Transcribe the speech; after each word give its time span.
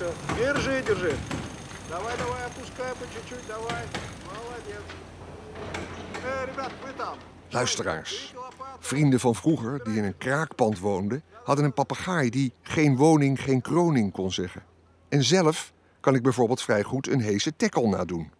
Хорошо. 0.00 0.12
Держи, 0.36 0.82
держи. 0.82 1.16
Давай, 1.88 2.16
давай, 2.18 2.44
опускай 2.46 2.94
по 2.94 3.04
чуть-чуть, 3.14 3.46
давай. 3.48 3.84
Молодец. 4.26 4.82
Э, 6.24 6.46
ребят, 6.46 6.72
вы 6.82 6.92
там. 6.96 7.18
Luisteraars, 7.50 8.34
vrienden 8.80 9.20
van 9.20 9.34
vroeger 9.34 9.84
die 9.84 9.96
in 9.96 10.04
een 10.04 10.18
kraakpand 10.18 10.78
woonden, 10.78 11.22
hadden 11.44 11.64
een 11.64 11.72
papegaai 11.72 12.30
die 12.30 12.52
geen 12.62 12.96
woning, 12.96 13.42
geen 13.42 13.60
kroning 13.60 14.12
kon 14.12 14.32
zeggen. 14.32 14.62
En 15.08 15.24
zelf 15.24 15.72
kan 16.00 16.14
ik 16.14 16.22
bijvoorbeeld 16.22 16.62
vrij 16.62 16.82
goed 16.82 17.08
een 17.08 17.20
heese 17.20 17.56
tekkel 17.56 17.88
nadoen. 17.88 18.30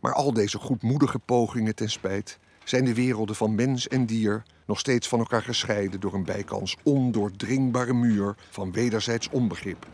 Maar 0.00 0.14
al 0.14 0.32
deze 0.32 0.58
goedmoedige 0.58 1.18
pogingen 1.18 1.74
ten 1.74 1.90
spijt 1.90 2.38
zijn 2.64 2.84
de 2.84 2.94
werelden 2.94 3.36
van 3.36 3.54
mens 3.54 3.88
en 3.88 4.06
dier 4.06 4.42
nog 4.66 4.78
steeds 4.78 5.08
van 5.08 5.18
elkaar 5.18 5.42
gescheiden 5.42 6.00
door 6.00 6.14
een 6.14 6.24
bijkans 6.24 6.76
ondoordringbare 6.82 7.94
muur 7.94 8.34
van 8.50 8.72
wederzijds 8.72 9.28
onbegrip. 9.28 9.86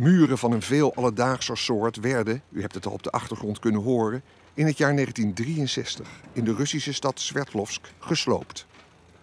Muren 0.00 0.38
van 0.38 0.52
een 0.52 0.62
veel 0.62 0.94
alledaagser 0.94 1.58
soort 1.58 1.96
werden, 1.96 2.42
u 2.50 2.60
hebt 2.60 2.74
het 2.74 2.86
al 2.86 2.92
op 2.92 3.02
de 3.02 3.10
achtergrond 3.10 3.58
kunnen 3.58 3.82
horen, 3.82 4.22
in 4.54 4.66
het 4.66 4.78
jaar 4.78 4.94
1963 4.94 6.08
in 6.32 6.44
de 6.44 6.54
Russische 6.54 6.92
stad 6.92 7.20
Sverdlovsk 7.20 7.92
gesloopt. 7.98 8.66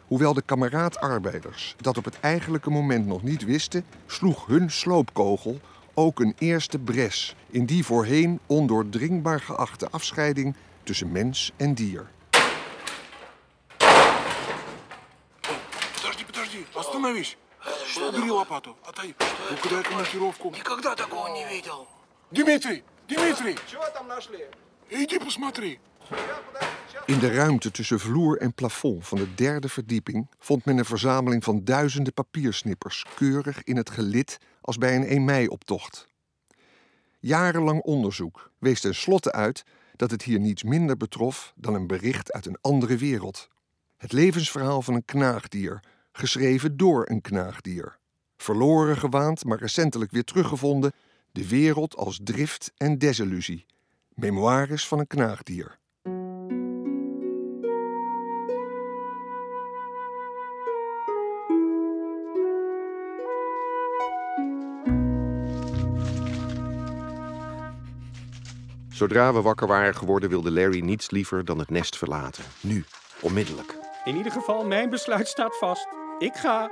Hoewel 0.07 0.33
de 0.33 0.41
kameraadarbeiders 0.41 1.75
dat 1.77 1.97
op 1.97 2.05
het 2.05 2.19
eigenlijke 2.19 2.69
moment 2.69 3.05
nog 3.05 3.23
niet 3.23 3.43
wisten, 3.43 3.85
sloeg 4.05 4.45
hun 4.45 4.71
sloopkogel 4.71 5.59
ook 5.93 6.19
een 6.19 6.35
eerste 6.37 6.79
bres 6.79 7.35
in 7.49 7.65
die 7.65 7.85
voorheen 7.85 8.39
ondoordringbaar 8.45 9.39
geachte 9.39 9.89
afscheiding 9.89 10.55
tussen 10.83 11.11
mens 11.11 11.51
en 11.55 11.73
dier. 11.73 12.07
Подожди, 15.93 16.25
подожди, 16.25 16.65
остановись. 16.73 17.37
Что, 17.97 18.11
бери 18.11 18.29
лопату, 18.31 18.75
отдай. 18.85 19.15
Ну-ка 19.51 19.69
дай-ка 19.69 19.91
монтировку. 19.93 20.49
Никогда 20.51 20.95
такого 20.95 21.27
не 21.27 21.45
видел. 21.47 21.87
Дмитрий, 22.31 22.83
Дмитрий, 23.07 23.55
Чего 23.71 23.83
там 23.93 24.07
нашли? 24.07 24.45
иди 24.89 25.19
посмотри. 25.19 25.79
Я, 26.09 26.17
подожди, 26.17 26.67
сейчас. 26.91 27.03
In 27.07 27.19
de 27.19 27.29
ruimte 27.33 27.71
tussen 27.71 27.99
vloer 27.99 28.37
en 28.37 28.53
plafond 28.53 29.07
van 29.07 29.17
de 29.17 29.33
derde 29.33 29.69
verdieping 29.69 30.27
vond 30.39 30.65
men 30.65 30.77
een 30.77 30.85
verzameling 30.85 31.43
van 31.43 31.63
duizenden 31.63 32.13
papiersnippers, 32.13 33.05
keurig 33.15 33.63
in 33.63 33.77
het 33.77 33.89
gelid 33.89 34.37
als 34.61 34.77
bij 34.77 34.95
een 34.95 35.05
1 35.05 35.25
mei-optocht. 35.25 36.07
Jarenlang 37.19 37.81
onderzoek 37.81 38.51
wees 38.59 38.81
ten 38.81 38.95
slotte 38.95 39.31
uit 39.31 39.63
dat 39.95 40.11
het 40.11 40.21
hier 40.23 40.39
niets 40.39 40.63
minder 40.63 40.97
betrof 40.97 41.53
dan 41.55 41.73
een 41.73 41.87
bericht 41.87 42.31
uit 42.31 42.45
een 42.45 42.57
andere 42.61 42.97
wereld. 42.97 43.47
Het 43.97 44.11
levensverhaal 44.11 44.81
van 44.81 44.93
een 44.93 45.05
knaagdier, 45.05 45.79
geschreven 46.18 46.76
door 46.76 47.10
een 47.10 47.20
knaagdier. 47.20 47.98
Verloren 48.36 48.96
gewaand, 48.96 49.44
maar 49.44 49.58
recentelijk 49.58 50.10
weer 50.10 50.24
teruggevonden, 50.24 50.92
de 51.32 51.48
wereld 51.48 51.96
als 51.96 52.20
drift 52.22 52.72
en 52.76 52.98
desillusie. 52.98 53.66
Memoires 54.14 54.88
van 54.88 54.98
een 54.98 55.06
knaagdier. 55.06 55.78
Zodra 68.88 69.32
we 69.32 69.40
wakker 69.40 69.66
waren 69.66 69.94
geworden, 69.94 70.28
wilde 70.28 70.50
Larry 70.50 70.80
niets 70.80 71.10
liever 71.10 71.44
dan 71.44 71.58
het 71.58 71.70
nest 71.70 71.96
verlaten. 71.96 72.44
Nu, 72.60 72.84
onmiddellijk. 73.20 73.76
In 74.04 74.16
ieder 74.16 74.32
geval, 74.32 74.66
mijn 74.66 74.90
besluit 74.90 75.28
staat 75.28 75.58
vast. 75.58 75.97
Ik 76.18 76.34
ga. 76.34 76.70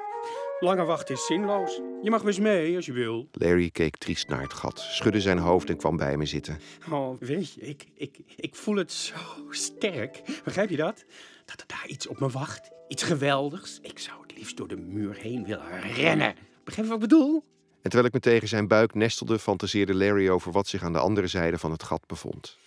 Langer 0.60 0.86
wachten 0.86 1.14
is 1.14 1.26
zinloos. 1.26 1.80
Je 2.02 2.10
mag 2.10 2.24
best 2.24 2.40
mee 2.40 2.76
als 2.76 2.86
je 2.86 2.92
wil. 2.92 3.28
Larry 3.32 3.70
keek 3.70 3.96
triest 3.96 4.28
naar 4.28 4.42
het 4.42 4.52
gat, 4.52 4.78
schudde 4.78 5.20
zijn 5.20 5.38
hoofd 5.38 5.68
en 5.68 5.76
kwam 5.76 5.96
bij 5.96 6.16
me 6.16 6.26
zitten. 6.26 6.58
Oh, 6.90 7.20
weet 7.20 7.52
je, 7.52 7.60
ik, 7.60 7.86
ik, 7.94 8.18
ik 8.36 8.54
voel 8.54 8.76
het 8.76 8.92
zo 8.92 9.14
sterk. 9.50 10.22
Begrijp 10.44 10.70
je 10.70 10.76
dat? 10.76 11.04
Dat 11.44 11.60
er 11.60 11.66
daar 11.66 11.86
iets 11.86 12.06
op 12.06 12.20
me 12.20 12.28
wacht. 12.28 12.70
Iets 12.88 13.02
geweldigs. 13.02 13.78
Ik 13.82 13.98
zou 13.98 14.22
het 14.22 14.36
liefst 14.36 14.56
door 14.56 14.68
de 14.68 14.76
muur 14.76 15.14
heen 15.14 15.44
willen 15.44 15.80
rennen. 15.80 16.34
Begrijp 16.64 16.88
je 16.88 16.94
wat 16.94 17.02
ik 17.02 17.08
bedoel? 17.08 17.44
En 17.82 17.90
terwijl 17.90 18.04
ik 18.06 18.12
me 18.12 18.20
tegen 18.20 18.48
zijn 18.48 18.68
buik 18.68 18.94
nestelde, 18.94 19.38
fantaseerde 19.38 19.94
Larry 19.94 20.28
over 20.28 20.52
wat 20.52 20.66
zich 20.66 20.82
aan 20.82 20.92
de 20.92 20.98
andere 20.98 21.26
zijde 21.26 21.58
van 21.58 21.70
het 21.70 21.82
gat 21.82 22.06
bevond. 22.06 22.58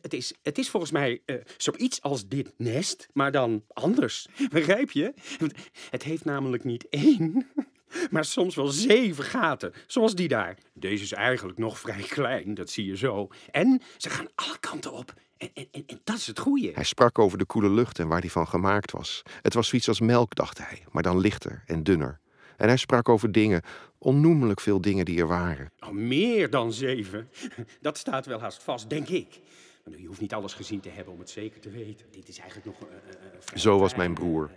Het, 0.00 0.12
is, 0.14 0.34
het 0.42 0.58
is 0.58 0.70
volgens 0.70 0.92
mij 0.92 1.22
eh, 1.24 1.36
zoiets 1.56 2.02
als 2.02 2.28
dit 2.28 2.52
nest, 2.56 3.08
maar 3.12 3.32
dan 3.32 3.64
anders. 3.68 4.26
Begrijp 4.50 4.90
je? 4.90 5.12
Het, 5.38 5.70
het 5.90 6.02
heeft 6.02 6.24
namelijk 6.24 6.64
niet 6.64 6.88
één, 6.88 7.46
maar 8.10 8.24
soms 8.24 8.54
wel 8.54 8.66
zeven 8.66 9.24
gaten, 9.24 9.72
zoals 9.86 10.14
die 10.14 10.28
daar. 10.28 10.58
Deze 10.74 11.02
is 11.02 11.12
eigenlijk 11.12 11.58
nog 11.58 11.78
vrij 11.78 12.02
klein, 12.02 12.54
dat 12.54 12.70
zie 12.70 12.86
je 12.86 12.96
zo. 12.96 13.28
En 13.50 13.82
ze 13.96 14.10
gaan 14.10 14.28
alle 14.34 14.58
kanten 14.60 14.92
op. 14.92 15.14
En, 15.36 15.50
en, 15.54 15.68
en, 15.70 15.82
en 15.86 16.00
dat 16.04 16.16
is 16.16 16.26
het 16.26 16.38
goede. 16.38 16.70
Hij 16.74 16.84
sprak 16.84 17.18
over 17.18 17.38
de 17.38 17.44
koele 17.44 17.70
lucht 17.70 17.98
en 17.98 18.08
waar 18.08 18.20
die 18.20 18.32
van 18.32 18.48
gemaakt 18.48 18.90
was. 18.90 19.22
Het 19.42 19.54
was 19.54 19.68
zoiets 19.68 19.88
als 19.88 20.00
melk, 20.00 20.34
dacht 20.34 20.58
hij, 20.58 20.82
maar 20.90 21.02
dan 21.02 21.18
lichter 21.18 21.62
en 21.66 21.82
dunner. 21.82 22.20
En 22.56 22.68
hij 22.68 22.76
sprak 22.76 23.08
over 23.08 23.32
dingen, 23.32 23.62
onnoemelijk 23.98 24.60
veel 24.60 24.80
dingen 24.80 25.04
die 25.04 25.20
er 25.20 25.26
waren. 25.26 25.70
Oh, 25.80 25.90
meer 25.90 26.50
dan 26.50 26.72
zeven. 26.72 27.28
Dat 27.80 27.98
staat 27.98 28.26
wel 28.26 28.40
haast 28.40 28.62
vast, 28.62 28.90
denk 28.90 29.08
ik. 29.08 29.40
Maar 29.84 29.98
je 30.00 30.06
hoeft 30.06 30.20
niet 30.20 30.34
alles 30.34 30.54
gezien 30.54 30.80
te 30.80 30.88
hebben 30.88 31.12
om 31.12 31.18
het 31.18 31.30
zeker 31.30 31.60
te 31.60 31.70
weten. 31.70 32.06
Dit 32.10 32.28
is 32.28 32.38
eigenlijk 32.38 32.66
nog... 32.66 32.88
eh, 32.88 32.96
eh, 32.96 33.14
eh, 33.52 33.58
Zo 33.58 33.78
was 33.78 33.94
mijn 33.94 34.14
broer. 34.14 34.50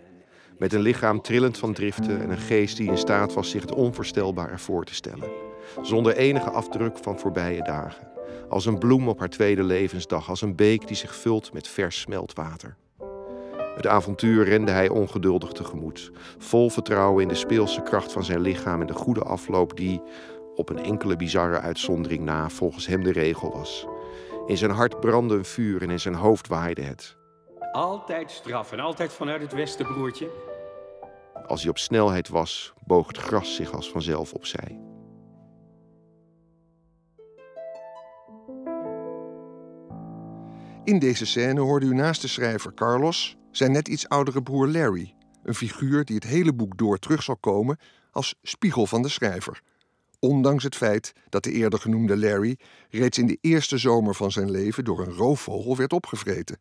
Met 0.58 0.72
een 0.72 0.80
lichaam 0.80 1.20
trillend 1.20 1.58
van 1.58 1.72
driften 1.72 2.20
en 2.20 2.30
een 2.30 2.38
geest 2.38 2.76
die 2.76 2.88
in 2.88 2.98
staat 2.98 3.32
was 3.32 3.50
zich 3.50 3.60
het 3.60 3.72
onvoorstelbare 3.72 4.58
voor 4.58 4.84
te 4.84 4.94
stellen. 4.94 5.30
Zonder 5.82 6.16
enige 6.16 6.50
afdruk 6.50 6.98
van 6.98 7.18
voorbije 7.18 7.62
dagen. 7.62 8.08
Als 8.48 8.66
een 8.66 8.78
bloem 8.78 9.08
op 9.08 9.18
haar 9.18 9.28
tweede 9.28 9.62
levensdag, 9.62 10.28
als 10.28 10.42
een 10.42 10.56
beek 10.56 10.86
die 10.86 10.96
zich 10.96 11.14
vult 11.14 11.52
met 11.52 11.68
vers 11.68 12.00
smeltwater. 12.00 12.76
Het 13.76 13.86
avontuur 13.86 14.44
rende 14.44 14.70
hij 14.70 14.88
ongeduldig 14.88 15.52
tegemoet, 15.52 16.10
vol 16.38 16.70
vertrouwen 16.70 17.22
in 17.22 17.28
de 17.28 17.34
speelse 17.34 17.82
kracht 17.82 18.12
van 18.12 18.24
zijn 18.24 18.40
lichaam 18.40 18.80
en 18.80 18.86
de 18.86 18.92
goede 18.92 19.22
afloop 19.22 19.76
die, 19.76 20.02
op 20.54 20.68
een 20.68 20.78
enkele 20.78 21.16
bizarre 21.16 21.60
uitzondering 21.60 22.24
na, 22.24 22.48
volgens 22.48 22.86
hem 22.86 23.02
de 23.02 23.12
regel 23.12 23.52
was. 23.52 23.86
In 24.46 24.56
zijn 24.56 24.70
hart 24.70 25.00
brandde 25.00 25.34
een 25.34 25.44
vuur 25.44 25.82
en 25.82 25.90
in 25.90 26.00
zijn 26.00 26.14
hoofd 26.14 26.48
waaide 26.48 26.82
het. 26.82 27.16
Altijd 27.72 28.30
straf 28.30 28.72
en 28.72 28.80
altijd 28.80 29.12
vanuit 29.12 29.42
het 29.42 29.52
westen, 29.52 29.86
broertje. 29.86 30.30
Als 31.46 31.60
hij 31.60 31.70
op 31.70 31.78
snelheid 31.78 32.28
was, 32.28 32.72
boog 32.84 33.06
het 33.06 33.16
gras 33.16 33.54
zich 33.54 33.72
als 33.72 33.90
vanzelf 33.90 34.32
opzij. 34.32 34.80
In 40.84 40.98
deze 40.98 41.26
scène 41.26 41.60
hoorde 41.60 41.86
u 41.86 41.94
naast 41.94 42.22
de 42.22 42.28
schrijver 42.28 42.74
Carlos 42.74 43.36
zijn 43.56 43.72
net 43.72 43.88
iets 43.88 44.08
oudere 44.08 44.42
broer 44.42 44.68
Larry, 44.68 45.14
een 45.42 45.54
figuur 45.54 46.04
die 46.04 46.14
het 46.14 46.24
hele 46.24 46.52
boek 46.52 46.78
door 46.78 46.98
terug 46.98 47.22
zal 47.22 47.36
komen 47.36 47.78
als 48.10 48.34
spiegel 48.42 48.86
van 48.86 49.02
de 49.02 49.08
schrijver. 49.08 49.62
Ondanks 50.18 50.64
het 50.64 50.76
feit 50.76 51.12
dat 51.28 51.44
de 51.44 51.52
eerder 51.52 51.78
genoemde 51.78 52.16
Larry 52.16 52.58
reeds 52.90 53.18
in 53.18 53.26
de 53.26 53.38
eerste 53.40 53.78
zomer 53.78 54.14
van 54.14 54.32
zijn 54.32 54.50
leven 54.50 54.84
door 54.84 55.00
een 55.00 55.12
roofvogel 55.12 55.76
werd 55.76 55.92
opgevreten. 55.92 56.58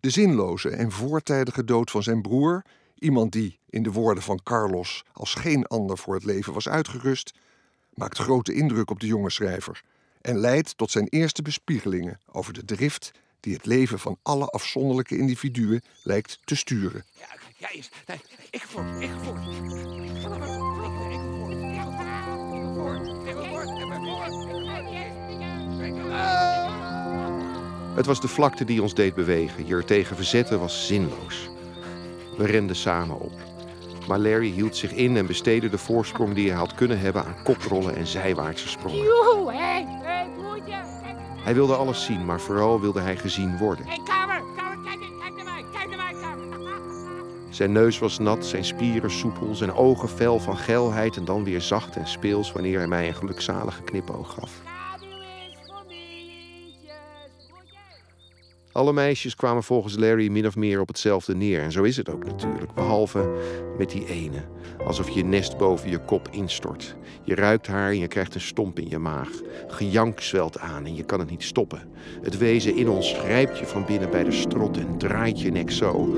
De 0.00 0.10
zinloze 0.10 0.70
en 0.70 0.92
voortijdige 0.92 1.64
dood 1.64 1.90
van 1.90 2.02
zijn 2.02 2.22
broer, 2.22 2.64
iemand 2.94 3.32
die, 3.32 3.60
in 3.68 3.82
de 3.82 3.92
woorden 3.92 4.22
van 4.22 4.42
Carlos, 4.42 5.04
als 5.12 5.34
geen 5.34 5.66
ander 5.66 5.98
voor 5.98 6.14
het 6.14 6.24
leven 6.24 6.52
was 6.52 6.68
uitgerust, 6.68 7.38
maakt 7.94 8.18
grote 8.18 8.54
indruk 8.54 8.90
op 8.90 9.00
de 9.00 9.06
jonge 9.06 9.30
schrijver 9.30 9.82
en 10.20 10.38
leidt 10.38 10.76
tot 10.76 10.90
zijn 10.90 11.08
eerste 11.08 11.42
bespiegelingen 11.42 12.20
over 12.32 12.52
de 12.52 12.64
drift 12.64 13.12
die 13.46 13.54
het 13.54 13.66
leven 13.66 13.98
van 13.98 14.18
alle 14.22 14.46
afzonderlijke 14.46 15.18
individuen 15.18 15.82
lijkt 16.02 16.38
te 16.44 16.56
sturen. 16.56 17.04
Ja. 17.12 17.26
Nee, 18.06 18.20
ik 18.50 18.62
voor, 18.62 18.84
ik 19.00 19.10
voor. 19.22 19.38
Het 27.94 28.06
was 28.06 28.20
de 28.20 28.28
vlakte 28.28 28.64
die 28.64 28.82
ons 28.82 28.94
deed 28.94 29.14
bewegen. 29.14 29.66
Je 29.66 29.74
er 29.74 29.84
tegen 29.84 30.16
verzetten 30.16 30.60
was 30.60 30.86
zinloos. 30.86 31.48
We 32.36 32.46
renden 32.46 32.76
samen 32.76 33.20
op. 33.20 33.32
Maar 34.08 34.18
Larry 34.18 34.50
hield 34.50 34.76
zich 34.76 34.92
in 34.92 35.16
en 35.16 35.26
besteedde 35.26 35.68
de 35.68 35.78
voorsprong 35.78 36.34
die 36.34 36.48
hij 36.48 36.58
had 36.58 36.74
kunnen 36.74 36.98
hebben 36.98 37.24
aan 37.24 37.42
koprollen 37.42 37.96
en 37.96 38.06
zijwaartse 38.06 38.68
sprongen. 38.68 39.02
Joehoe, 39.02 39.52
hé, 39.52 39.84
hé, 40.02 40.30
broertje. 40.36 40.95
Hij 41.46 41.54
wilde 41.54 41.74
alles 41.74 42.04
zien, 42.04 42.24
maar 42.24 42.40
vooral 42.40 42.80
wilde 42.80 43.00
hij 43.00 43.16
gezien 43.16 43.58
worden. 43.58 43.86
hé, 43.86 44.02
kamer, 44.04 44.42
kamer, 44.56 44.78
kijk, 44.84 44.98
kijk 45.20 45.36
naar 45.36 45.44
mij, 45.44 45.64
kijk 45.72 45.88
naar 45.88 46.12
mij, 46.12 46.22
kamer. 46.22 46.44
Zijn 47.50 47.72
neus 47.72 47.98
was 47.98 48.18
nat, 48.18 48.46
zijn 48.46 48.64
spieren 48.64 49.10
soepel, 49.10 49.54
zijn 49.54 49.72
ogen 49.72 50.08
fel 50.08 50.38
van 50.38 50.56
geilheid 50.56 51.16
en 51.16 51.24
dan 51.24 51.44
weer 51.44 51.60
zacht 51.60 51.96
en 51.96 52.06
speels 52.06 52.52
wanneer 52.52 52.78
hij 52.78 52.86
mij 52.86 53.08
een 53.08 53.14
gelukzalige 53.14 53.82
knipoog 53.82 54.32
gaf. 54.32 54.50
Alle 58.76 58.92
meisjes 58.92 59.34
kwamen 59.34 59.62
volgens 59.62 59.96
Larry 59.96 60.28
min 60.28 60.46
of 60.46 60.56
meer 60.56 60.80
op 60.80 60.88
hetzelfde 60.88 61.34
neer. 61.34 61.60
En 61.60 61.72
zo 61.72 61.82
is 61.82 61.96
het 61.96 62.10
ook 62.10 62.24
natuurlijk. 62.24 62.74
Behalve 62.74 63.34
met 63.78 63.90
die 63.90 64.06
ene. 64.06 64.44
Alsof 64.86 65.08
je 65.08 65.24
nest 65.24 65.56
boven 65.56 65.90
je 65.90 65.98
kop 65.98 66.28
instort. 66.30 66.96
Je 67.22 67.34
ruikt 67.34 67.66
haar 67.66 67.90
en 67.90 67.98
je 67.98 68.08
krijgt 68.08 68.34
een 68.34 68.40
stomp 68.40 68.78
in 68.78 68.88
je 68.88 68.98
maag. 68.98 69.28
Gejank 69.68 70.20
zwelt 70.20 70.58
aan 70.58 70.84
en 70.84 70.94
je 70.94 71.04
kan 71.04 71.18
het 71.18 71.30
niet 71.30 71.42
stoppen. 71.42 71.80
Het 72.22 72.38
wezen 72.38 72.76
in 72.76 72.88
ons 72.88 73.12
grijpt 73.12 73.58
je 73.58 73.66
van 73.66 73.84
binnen 73.84 74.10
bij 74.10 74.24
de 74.24 74.32
strot 74.32 74.78
en 74.78 74.98
draait 74.98 75.40
je 75.40 75.50
nek 75.50 75.70
zo 75.70 76.16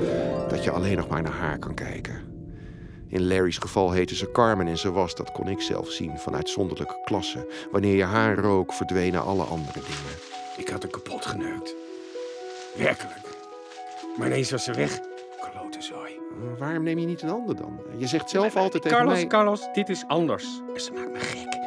dat 0.49 0.63
je 0.63 0.71
alleen 0.71 0.97
nog 0.97 1.07
maar 1.07 1.21
naar 1.21 1.31
haar 1.31 1.59
kan 1.59 1.73
kijken. 1.73 2.21
In 3.07 3.27
Larry's 3.27 3.57
geval 3.57 3.91
heette 3.91 4.15
ze 4.15 4.31
Carmen 4.31 4.67
en 4.67 4.77
ze 4.77 4.91
was, 4.91 5.15
dat 5.15 5.31
kon 5.31 5.47
ik 5.47 5.61
zelf 5.61 5.91
zien, 5.91 6.17
van 6.17 6.35
uitzonderlijke 6.35 7.01
klasse. 7.03 7.47
Wanneer 7.71 7.95
je 7.95 8.03
haar 8.03 8.37
rook, 8.37 8.73
verdwenen 8.73 9.23
alle 9.23 9.43
andere 9.43 9.79
dingen. 9.79 10.17
Ik 10.57 10.67
had 10.69 10.83
er 10.83 10.89
kapot 10.89 11.25
geneukt. 11.25 11.75
Werkelijk. 12.79 13.19
Maar 14.17 14.27
ineens 14.27 14.51
was 14.51 14.63
ze 14.63 14.73
weg. 14.73 14.99
Klote 15.51 15.81
zooi. 15.81 16.19
Maar 16.39 16.57
Waarom 16.57 16.83
neem 16.83 16.99
je 16.99 17.05
niet 17.05 17.21
een 17.21 17.29
ander 17.29 17.55
dan? 17.55 17.81
Je 17.97 18.07
zegt 18.07 18.29
zelf 18.29 18.55
altijd 18.55 18.83
tegen 18.83 18.97
Carlos, 18.97 19.13
mij... 19.13 19.27
Carlos, 19.27 19.73
dit 19.73 19.89
is 19.89 20.03
anders. 20.07 20.61
Ze 20.75 20.91
maakt 20.93 21.11
me 21.11 21.19
gek. 21.19 21.57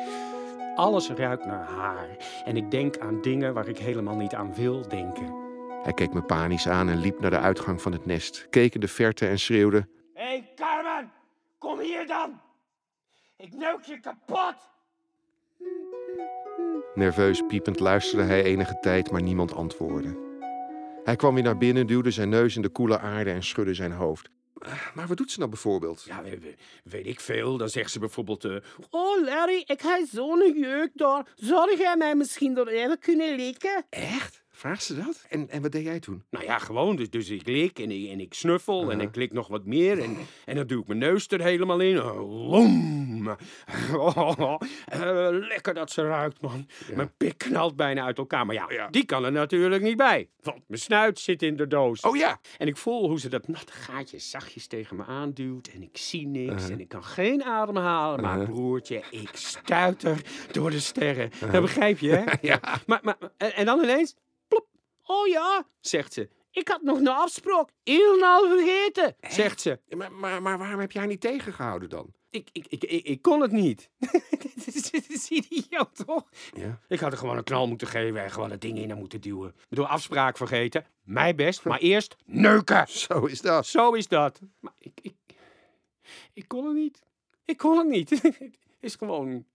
Alles 0.74 1.10
ruikt 1.10 1.44
naar 1.44 1.64
haar. 1.64 2.08
En 2.44 2.56
ik 2.56 2.70
denk 2.70 2.98
aan 2.98 3.20
dingen 3.20 3.54
waar 3.54 3.68
ik 3.68 3.78
helemaal 3.78 4.16
niet 4.16 4.34
aan 4.34 4.54
wil 4.54 4.88
denken. 4.88 5.34
Hij 5.82 5.92
keek 5.92 6.12
me 6.12 6.22
panisch 6.22 6.68
aan 6.68 6.88
en 6.88 6.98
liep 6.98 7.20
naar 7.20 7.30
de 7.30 7.38
uitgang 7.38 7.82
van 7.82 7.92
het 7.92 8.06
nest. 8.06 8.46
Keek 8.50 8.74
in 8.74 8.80
de 8.80 8.88
verte 8.88 9.26
en 9.26 9.38
schreeuwde... 9.38 9.88
Hé, 10.14 10.24
hey, 10.24 10.52
Carmen! 10.54 11.12
Kom 11.58 11.78
hier 11.78 12.06
dan! 12.06 12.40
Ik 13.36 13.54
neuk 13.54 13.82
je 13.82 14.00
kapot! 14.00 14.54
Nerveus 16.94 17.42
piepend 17.46 17.80
luisterde 17.80 18.24
hij 18.24 18.42
enige 18.42 18.78
tijd, 18.80 19.10
maar 19.10 19.22
niemand 19.22 19.54
antwoordde. 19.54 20.31
Hij 21.04 21.16
kwam 21.16 21.34
weer 21.34 21.42
naar 21.42 21.58
binnen, 21.58 21.86
duwde 21.86 22.10
zijn 22.10 22.28
neus 22.28 22.56
in 22.56 22.62
de 22.62 22.68
koele 22.68 22.98
aarde 22.98 23.30
en 23.30 23.42
schudde 23.42 23.74
zijn 23.74 23.92
hoofd. 23.92 24.28
"Eh, 24.58 24.72
Maar 24.94 25.06
wat 25.06 25.16
doet 25.16 25.30
ze 25.30 25.38
nou 25.38 25.50
bijvoorbeeld? 25.50 26.04
Ja, 26.06 26.22
we- 26.22 26.38
we- 26.38 26.54
weet 26.84 27.06
ik 27.06 27.20
veel. 27.20 27.56
Dan 27.56 27.68
zegt 27.68 27.90
ze 27.90 27.98
bijvoorbeeld... 27.98 28.44
eh, 28.44 28.56
Oh 28.90 29.24
Larry, 29.24 29.62
ik 29.66 29.80
heb 29.80 30.06
zo'n 30.12 30.52
jeuk 30.58 30.90
daar. 30.94 31.26
Zou 31.34 31.76
jij 31.76 31.96
mij 31.96 32.14
misschien 32.14 32.54
door 32.54 32.66
even 32.68 32.98
kunnen 32.98 33.36
likken? 33.36 33.84
Echt? 33.90 34.41
Vraagt 34.54 34.82
ze 34.82 34.94
dat? 34.94 35.24
En, 35.28 35.50
en 35.50 35.62
wat 35.62 35.72
deed 35.72 35.84
jij 35.84 36.00
toen? 36.00 36.22
nou 36.30 36.44
ja, 36.44 36.58
gewoon. 36.58 36.96
Dus, 36.96 37.10
dus 37.10 37.30
ik 37.30 37.46
lik 37.46 37.78
en 37.78 37.90
ik, 37.90 38.10
en 38.10 38.20
ik 38.20 38.34
snuffel 38.34 38.90
en 38.90 39.00
ik 39.00 39.12
klik 39.12 39.32
nog 39.32 39.48
wat 39.48 39.64
meer. 39.64 39.98
En, 39.98 40.16
en 40.44 40.56
dan 40.56 40.66
doe 40.66 40.80
ik 40.80 40.86
mijn 40.86 40.98
neus 40.98 41.28
er 41.28 41.42
helemaal 41.42 41.80
in. 41.80 42.02
Oh, 42.02 42.50
Loem. 42.50 43.00
Eh, 44.86 45.28
lekker 45.30 45.74
dat 45.74 45.90
ze 45.90 46.02
ruikt, 46.02 46.40
man. 46.40 46.66
Mijn 46.94 47.12
pik 47.16 47.38
knalt 47.38 47.76
bijna 47.76 48.04
uit 48.04 48.18
elkaar. 48.18 48.46
Maar 48.46 48.54
ja, 48.54 48.88
die 48.90 49.04
kan 49.04 49.24
er 49.24 49.32
natuurlijk 49.32 49.82
niet 49.82 49.96
bij. 49.96 50.28
Want 50.42 50.62
mijn 50.66 50.80
snuit 50.80 51.18
zit 51.18 51.42
in 51.42 51.56
de 51.56 51.66
doos. 51.66 52.00
Oh 52.00 52.16
ja! 52.16 52.40
En 52.58 52.66
ik 52.66 52.76
voel 52.76 53.08
hoe 53.08 53.20
ze 53.20 53.28
dat 53.28 53.48
natte 53.48 53.72
gaatje 53.72 54.18
zachtjes 54.18 54.66
tegen 54.66 54.96
me 54.96 55.04
aanduwt. 55.04 55.68
En 55.68 55.82
ik 55.82 55.96
zie 55.96 56.26
niks. 56.26 56.68
En 56.68 56.80
ik 56.80 56.88
kan 56.88 57.04
geen 57.04 57.44
adem 57.44 57.76
halen. 57.76 58.20
Maar 58.20 58.44
broertje, 58.44 59.02
ik 59.10 59.30
stuiter 59.32 60.22
door 60.52 60.70
de 60.70 60.80
sterren. 60.80 61.30
Dat 61.52 61.62
begrijp 61.62 61.98
je, 61.98 62.10
hè? 62.10 62.24
Ja. 62.42 62.60
Maar, 62.86 63.00
maar, 63.02 63.16
en, 63.36 63.54
en 63.54 63.64
dan 63.64 63.82
ineens... 63.82 64.14
Oh 65.06 65.26
ja, 65.26 65.66
zegt 65.80 66.12
ze. 66.12 66.28
Ik 66.50 66.68
had 66.68 66.82
nog 66.82 66.98
een 66.98 67.08
afspraak. 67.08 67.68
Helemaal 67.84 68.48
vergeten, 68.48 69.16
zegt 69.20 69.60
ze. 69.60 69.78
Maar, 69.88 70.12
maar, 70.12 70.42
maar 70.42 70.58
waarom 70.58 70.80
heb 70.80 70.92
jij 70.92 71.00
haar 71.00 71.10
niet 71.10 71.20
tegengehouden 71.20 71.88
dan? 71.88 72.12
Ik, 72.30 72.48
ik, 72.52 72.66
ik, 72.68 72.84
ik, 72.84 73.04
ik 73.06 73.22
kon 73.22 73.40
het 73.40 73.52
niet. 73.52 73.90
Dit 74.64 74.74
is- 74.74 74.90
dit 74.90 75.10
is 75.10 75.28
idioot, 75.28 76.06
toch? 76.06 76.24
Ja. 76.56 76.80
Ik 76.88 77.00
had 77.00 77.12
er 77.12 77.18
gewoon 77.18 77.36
een 77.36 77.44
knal 77.44 77.68
moeten 77.68 77.86
geven 77.86 78.22
en 78.22 78.30
gewoon 78.30 78.50
het 78.50 78.60
ding 78.60 78.78
in 78.78 78.98
moeten 78.98 79.20
duwen. 79.20 79.48
Ik 79.48 79.68
bedoel, 79.68 79.86
afspraak 79.86 80.36
vergeten. 80.36 80.86
Mij 81.02 81.34
best, 81.34 81.64
maar 81.64 81.78
eerst 81.90 82.16
neuken. 82.24 82.88
Zo 82.88 83.24
is 83.24 83.40
dat. 83.40 83.66
Zo 83.66 83.92
is 83.92 84.08
dat. 84.08 84.40
Maar 84.60 84.72
ik, 84.78 84.98
ik, 85.02 85.14
ik 86.32 86.48
kon 86.48 86.64
het 86.66 86.74
niet. 86.74 87.02
Ik 87.44 87.56
kon 87.56 87.78
het 87.78 87.88
niet. 87.88 88.10
Het 88.10 88.38
is 88.80 88.94
gewoon 88.94 89.46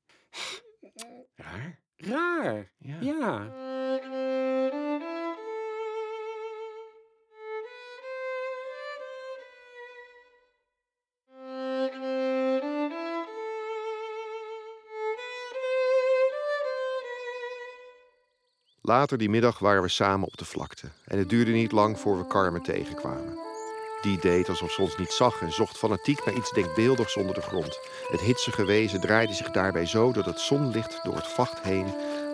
Raar. 1.36 1.80
raar. 1.96 2.72
Ja. 2.78 2.98
Ja. 3.02 3.54
Later 18.88 19.18
die 19.18 19.30
middag 19.30 19.60
waren 19.60 19.82
we 19.82 19.88
samen 19.88 20.28
op 20.28 20.38
de 20.38 20.46
vlakte. 20.46 20.88
En 21.06 21.18
het 21.18 21.30
duurde 21.30 21.52
niet 21.52 21.72
lang 21.72 22.00
voor 22.00 22.18
we 22.18 22.28
Carmen 22.28 22.62
tegenkwamen. 22.62 23.38
Die 24.02 24.20
deed 24.20 24.50
alsof 24.50 24.72
ze 24.72 24.82
ons 24.82 24.98
niet 24.98 25.12
zag 25.12 25.42
en 25.42 25.52
zocht 25.52 25.78
fanatiek 25.78 26.26
naar 26.26 26.36
iets 26.36 26.52
denkbeeldigs 26.52 27.16
onder 27.16 27.36
de 27.36 27.42
grond. 27.42 27.80
Het 28.12 28.20
hitsige 28.20 28.66
wezen 28.66 29.02
draaide 29.02 29.34
zich 29.34 29.52
daarbij 29.52 29.86
zo 29.86 30.12
dat 30.12 30.26
het 30.26 30.40
zonlicht 30.40 31.00
door 31.04 31.16
het 31.16 31.28
vacht 31.28 31.62
heen 31.62 31.86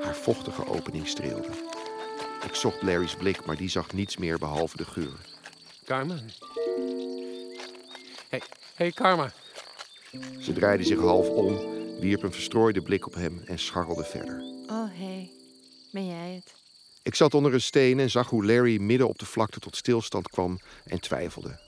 haar 0.04 0.16
vochtige 0.16 0.68
opening 0.68 1.08
streelde. 1.08 1.50
Ik 2.46 2.56
zocht 2.56 2.82
Larry's 2.82 3.16
blik, 3.16 3.46
maar 3.46 3.58
die 3.58 3.70
zag 3.70 3.94
niets 3.94 4.18
meer 4.18 4.38
behalve 4.38 4.78
de 4.78 4.86
geur. 4.86 5.20
Carmen. 5.86 6.30
Hey, 8.30 8.42
hey 8.76 8.92
Karma. 8.92 9.32
Ze 10.40 10.54
draaide 10.54 10.84
zich 10.84 11.00
half 11.00 11.30
om, 11.30 11.60
wierp 12.00 12.24
een 12.24 12.34
verstrooide 12.34 12.82
blik 12.82 13.06
op 13.06 13.14
hem 13.14 13.42
en 13.46 13.60
scharrelde 13.60 14.04
verder. 14.04 14.42
Oh, 14.68 14.90
hé. 14.92 15.42
Ben 15.94 16.08
jij 16.08 16.34
het? 16.34 16.54
Ik 17.04 17.16
zat 17.16 17.34
onder 17.34 17.54
een 17.54 17.62
steen 17.62 18.00
en 18.00 18.10
zag 18.10 18.30
hoe 18.30 18.46
Larry 18.46 18.82
midden 18.82 19.08
op 19.08 19.20
de 19.20 19.26
vlakte 19.26 19.60
tot 19.60 19.76
stilstand 19.76 20.30
kwam 20.30 20.60
en 20.86 21.00
twijfelde. 21.00 21.60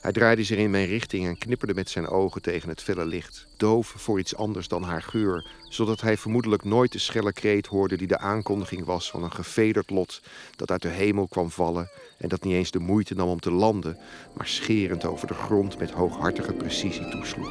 Hij 0.00 0.12
draaide 0.12 0.44
zich 0.44 0.58
in 0.58 0.70
mijn 0.70 0.86
richting 0.86 1.26
en 1.26 1.38
knipperde 1.38 1.74
met 1.74 1.90
zijn 1.90 2.08
ogen 2.08 2.42
tegen 2.42 2.68
het 2.68 2.82
felle 2.82 3.06
licht, 3.06 3.46
doof 3.56 3.94
voor 3.96 4.18
iets 4.18 4.36
anders 4.36 4.68
dan 4.68 4.82
haar 4.82 5.02
geur, 5.02 5.46
zodat 5.68 6.00
hij 6.00 6.16
vermoedelijk 6.16 6.64
nooit 6.64 6.92
de 6.92 6.98
schelle 6.98 7.32
kreet 7.32 7.66
hoorde 7.66 7.96
die 7.96 8.06
de 8.06 8.18
aankondiging 8.18 8.84
was 8.84 9.10
van 9.10 9.22
een 9.22 9.32
gevederd 9.32 9.90
lot 9.90 10.20
dat 10.56 10.70
uit 10.70 10.82
de 10.82 10.88
hemel 10.88 11.26
kwam 11.26 11.50
vallen 11.50 11.90
en 12.18 12.28
dat 12.28 12.44
niet 12.44 12.54
eens 12.54 12.70
de 12.70 12.78
moeite 12.78 13.14
nam 13.14 13.28
om 13.28 13.40
te 13.40 13.50
landen, 13.50 13.98
maar 14.36 14.46
scherend 14.46 15.04
over 15.04 15.26
de 15.26 15.34
grond 15.34 15.78
met 15.78 15.90
hooghartige 15.90 16.52
precisie 16.52 17.08
toesloeg. 17.08 17.48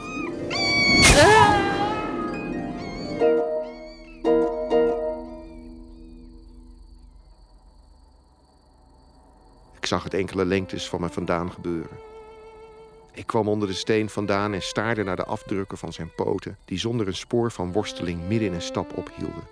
Ik 0.98 1.43
zag 9.94 10.04
het 10.04 10.14
enkele 10.14 10.46
lengtes 10.46 10.90
van 10.90 11.02
me 11.02 11.10
vandaan 11.10 11.52
gebeuren. 11.52 11.98
Ik 13.12 13.28
kwam 13.28 13.48
onder 13.48 13.68
de 13.68 13.74
steen 13.74 14.10
vandaan 14.10 14.54
en 14.54 14.62
staarde 14.62 15.04
naar 15.04 15.16
de 15.16 15.26
afdrukken 15.26 15.78
van 15.78 15.94
zijn 15.94 16.12
poten, 16.16 16.58
die 16.66 16.80
zonder 16.80 17.08
een 17.08 17.16
spoor 17.16 17.52
van 17.52 17.72
worsteling 17.72 18.28
midden 18.28 18.48
in 18.48 18.54
een 18.54 18.62
stap 18.62 18.98
ophielden. 18.98 19.48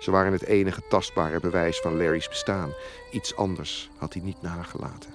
Ze 0.00 0.10
waren 0.10 0.32
het 0.32 0.44
enige 0.44 0.82
tastbare 0.88 1.40
bewijs 1.40 1.80
van 1.80 1.96
Larry's 1.96 2.28
bestaan. 2.28 2.72
Iets 3.10 3.36
anders 3.36 3.90
had 3.96 4.12
hij 4.12 4.22
niet 4.22 4.42
nagelaten. 4.42 5.14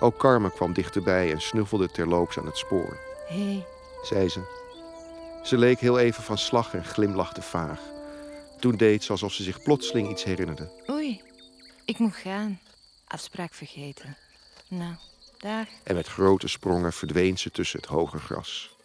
Ook 0.00 0.16
Carmen 0.16 0.52
kwam 0.52 0.72
dichterbij 0.72 1.32
en 1.32 1.40
snuffelde 1.40 1.88
terloops 1.88 2.38
aan 2.38 2.46
het 2.46 2.56
spoor, 2.56 2.98
Hé, 3.28 3.64
zei 4.02 4.28
ze. 4.28 4.40
Ze 5.42 5.58
leek 5.58 5.78
heel 5.78 5.98
even 5.98 6.22
van 6.22 6.38
slag 6.38 6.74
en 6.74 6.84
glimlachte 6.84 7.42
vaag. 7.42 7.80
Toen 8.60 8.76
deed 8.76 9.04
ze 9.04 9.10
alsof 9.10 9.32
ze 9.32 9.42
zich 9.42 9.62
plotseling 9.62 10.10
iets 10.10 10.24
herinnerde. 10.24 10.70
oei. 10.90 11.20
Ik 11.84 11.98
moet 11.98 12.14
gaan. 12.14 12.58
Afspraak 13.06 13.54
vergeten. 13.54 14.16
Nou, 14.68 14.94
dag. 15.38 15.66
En 15.84 15.94
met 15.94 16.06
grote 16.06 16.48
sprongen 16.48 16.92
verdween 16.92 17.38
ze 17.38 17.50
tussen 17.50 17.80
het 17.80 17.88
hoge 17.88 18.18
gras. 18.18 18.76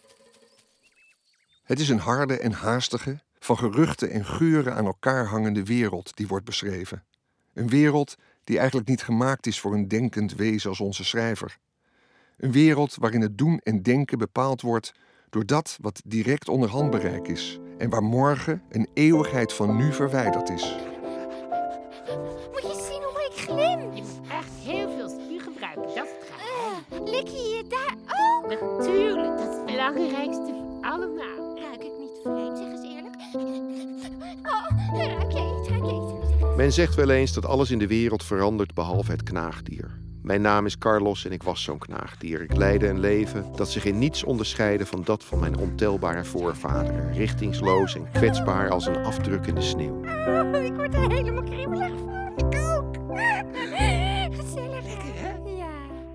Het 1.62 1.80
is 1.80 1.88
een 1.88 1.98
harde 1.98 2.38
en 2.38 2.52
haastige, 2.52 3.20
van 3.38 3.58
geruchten 3.58 4.10
en 4.10 4.24
geuren 4.24 4.74
aan 4.74 4.86
elkaar 4.86 5.26
hangende 5.26 5.64
wereld 5.64 6.16
die 6.16 6.26
wordt 6.26 6.44
beschreven. 6.44 7.04
Een 7.54 7.68
wereld 7.68 8.16
die 8.44 8.58
eigenlijk 8.58 8.88
niet 8.88 9.02
gemaakt 9.02 9.46
is 9.46 9.60
voor 9.60 9.74
een 9.74 9.88
denkend 9.88 10.34
wezen 10.34 10.70
als 10.70 10.80
onze 10.80 11.04
schrijver. 11.04 11.58
Een 12.36 12.52
wereld 12.52 12.94
waarin 12.94 13.20
het 13.20 13.38
doen 13.38 13.58
en 13.58 13.82
denken 13.82 14.18
bepaald 14.18 14.60
wordt 14.60 14.92
door 15.30 15.46
dat 15.46 15.78
wat 15.80 16.02
direct 16.04 16.48
onder 16.48 16.68
handbereik 16.68 17.28
is 17.28 17.58
en 17.78 17.90
waar 17.90 18.02
morgen 18.02 18.62
een 18.68 18.88
eeuwigheid 18.94 19.52
van 19.52 19.76
nu 19.76 19.92
verwijderd 19.92 20.48
is. 20.48 20.91
Lik 27.04 27.28
je 27.28 27.56
je 27.56 27.64
daar 27.68 27.96
ook? 28.06 28.48
Natuurlijk, 28.48 29.38
dat 29.38 29.48
is 29.48 29.56
het 29.56 29.66
belangrijkste 29.66 30.46
van 30.46 30.78
allemaal. 30.80 31.58
Ruik 31.60 31.82
ik 31.82 31.92
niet 31.98 32.20
vreemd, 32.22 32.58
zeg 32.58 32.66
eens 32.66 32.94
eerlijk. 32.94 33.16
Oh, 34.42 34.96
ruik 35.06 35.32
je 35.32 35.58
iets, 35.58 35.68
ruik 35.68 35.84
je 35.84 35.94
iets. 35.94 36.56
Men 36.56 36.72
zegt 36.72 36.94
wel 36.94 37.10
eens 37.10 37.32
dat 37.32 37.46
alles 37.46 37.70
in 37.70 37.78
de 37.78 37.86
wereld 37.86 38.24
verandert 38.24 38.74
behalve 38.74 39.10
het 39.10 39.22
knaagdier. 39.22 40.00
Mijn 40.22 40.40
naam 40.40 40.66
is 40.66 40.78
Carlos 40.78 41.24
en 41.24 41.32
ik 41.32 41.42
was 41.42 41.62
zo'n 41.62 41.78
knaagdier. 41.78 42.42
Ik 42.42 42.56
leidde 42.56 42.88
een 42.88 43.00
leven 43.00 43.46
dat 43.56 43.70
zich 43.70 43.84
in 43.84 43.98
niets 43.98 44.24
onderscheidde 44.24 44.86
van 44.86 45.02
dat 45.04 45.24
van 45.24 45.38
mijn 45.38 45.56
ontelbare 45.56 46.24
voorvaderen. 46.24 47.12
Richtingsloos 47.12 47.94
en 47.94 48.10
kwetsbaar 48.12 48.70
als 48.70 48.86
een 48.86 49.04
afdruk 49.04 49.46
in 49.46 49.54
de 49.54 49.60
sneeuw. 49.60 50.00
Oh, 50.04 50.64
ik 50.64 50.74
word 50.74 50.94
er 50.94 51.10
helemaal 51.10 51.42
kriebelig 51.42 51.88
van. 51.88 52.21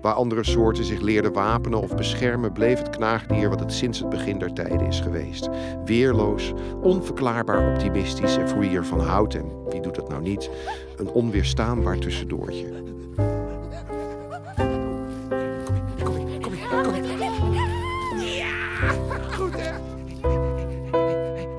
Waar 0.00 0.12
andere 0.14 0.44
soorten 0.44 0.84
zich 0.84 1.00
leerden 1.00 1.32
wapenen 1.32 1.80
of 1.80 1.96
beschermen, 1.96 2.52
bleef 2.52 2.78
het 2.78 2.90
knaagdier 2.90 3.48
wat 3.48 3.60
het 3.60 3.72
sinds 3.72 3.98
het 3.98 4.08
begin 4.08 4.38
der 4.38 4.52
tijden 4.52 4.86
is 4.86 5.00
geweest. 5.00 5.48
Weerloos, 5.84 6.52
onverklaarbaar 6.82 7.72
optimistisch 7.72 8.36
en 8.36 8.48
voor 8.48 8.58
wie 8.58 8.76
ervan 8.76 9.00
houdt, 9.00 9.34
en 9.34 9.52
wie 9.68 9.80
doet 9.80 9.94
dat 9.94 10.08
nou 10.08 10.22
niet, 10.22 10.50
een 10.96 11.10
onweerstaanbaar 11.10 11.98
tussendoortje. 11.98 12.86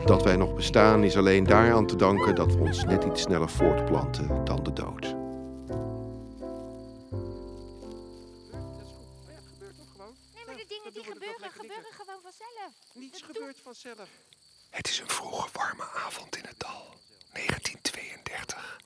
Dat 0.06 0.24
wij 0.24 0.36
nog 0.36 0.56
bestaan 0.56 1.04
is 1.04 1.18
alleen 1.18 1.44
daaraan 1.44 1.86
te 1.86 1.96
danken 1.96 2.36
dat 2.36 2.56
we 2.56 2.62
ons 2.62 2.86
net 2.86 3.04
iets 3.04 3.22
sneller 3.22 3.50
voortplanten 3.50 4.28
dan 4.44 4.64
de 4.64 4.74
dood. 4.74 5.19
Vanzelf. 13.74 14.10
Het 14.70 14.88
is 14.88 15.00
een 15.00 15.10
vroege 15.10 15.50
warme 15.52 15.84
avond 15.84 16.36
in 16.36 16.46
het 16.46 16.60
dal. 16.60 16.98
1932. 17.34 18.80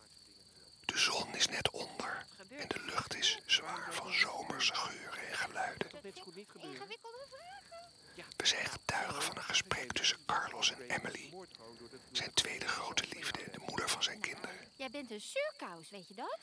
De 0.85 0.97
zon 0.97 1.35
is 1.35 1.47
net 1.47 1.69
onder 1.69 2.25
en 2.49 2.67
de 2.67 2.79
lucht 2.85 3.15
is 3.15 3.39
zwaar 3.45 3.93
van 3.93 4.13
zomerse 4.13 4.75
geuren 4.75 5.27
en 5.27 5.37
geluiden. 5.37 5.87
Ingewikkelde 6.03 7.25
vragen? 7.29 7.91
We 8.35 8.45
zijn 8.45 8.65
getuigen 8.65 9.21
van 9.21 9.37
een 9.37 9.43
gesprek 9.43 9.91
tussen 9.91 10.17
Carlos 10.25 10.71
en 10.71 10.81
Emily, 10.89 11.33
zijn 12.11 12.33
tweede 12.33 12.67
grote 12.67 13.03
liefde 13.09 13.39
en 13.43 13.51
de 13.51 13.63
moeder 13.67 13.89
van 13.89 14.03
zijn 14.03 14.19
kinderen. 14.19 14.71
Jij 14.75 14.89
bent 14.89 15.11
een 15.11 15.21
surkous, 15.21 15.89
weet 15.89 16.07
je 16.07 16.13
dat? 16.15 16.39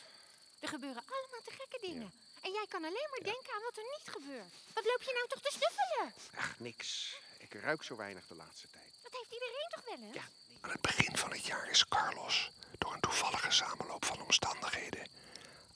Er 0.60 0.68
gebeuren 0.68 1.02
allemaal 1.06 1.42
te 1.44 1.50
gekke 1.50 1.78
dingen. 1.80 2.12
En 2.42 2.52
jij 2.52 2.66
kan 2.68 2.84
alleen 2.84 3.08
maar 3.10 3.24
denken 3.32 3.54
aan 3.54 3.62
wat 3.62 3.76
er 3.76 3.96
niet 3.98 4.14
gebeurt. 4.14 4.52
Wat 4.74 4.84
loop 4.84 5.02
je 5.02 5.12
nou 5.12 5.28
toch 5.28 5.40
te 5.40 5.58
snuffelen? 5.58 6.14
Ach, 6.34 6.58
niks. 6.58 7.14
Ik 7.40 7.54
ruik 7.54 7.82
zo 7.82 7.96
weinig 7.96 8.26
de 8.26 8.34
laatste 8.34 8.66
tijd. 8.70 8.92
Dat 9.02 9.12
heeft 9.12 9.32
iedereen 9.32 9.68
toch 9.68 9.84
wel 9.84 10.06
eens? 10.06 10.14
Ja. 10.14 10.24
Aan 10.60 10.70
het 10.70 10.80
begin 10.80 11.16
van 11.16 11.30
het 11.30 11.46
jaar 11.46 11.70
is 11.70 11.88
Carlos, 11.88 12.50
door 12.78 12.92
een 12.92 13.00
toevallige 13.00 13.50
samenloop 13.50 14.04
van 14.04 14.20
omstandigheden, 14.20 15.06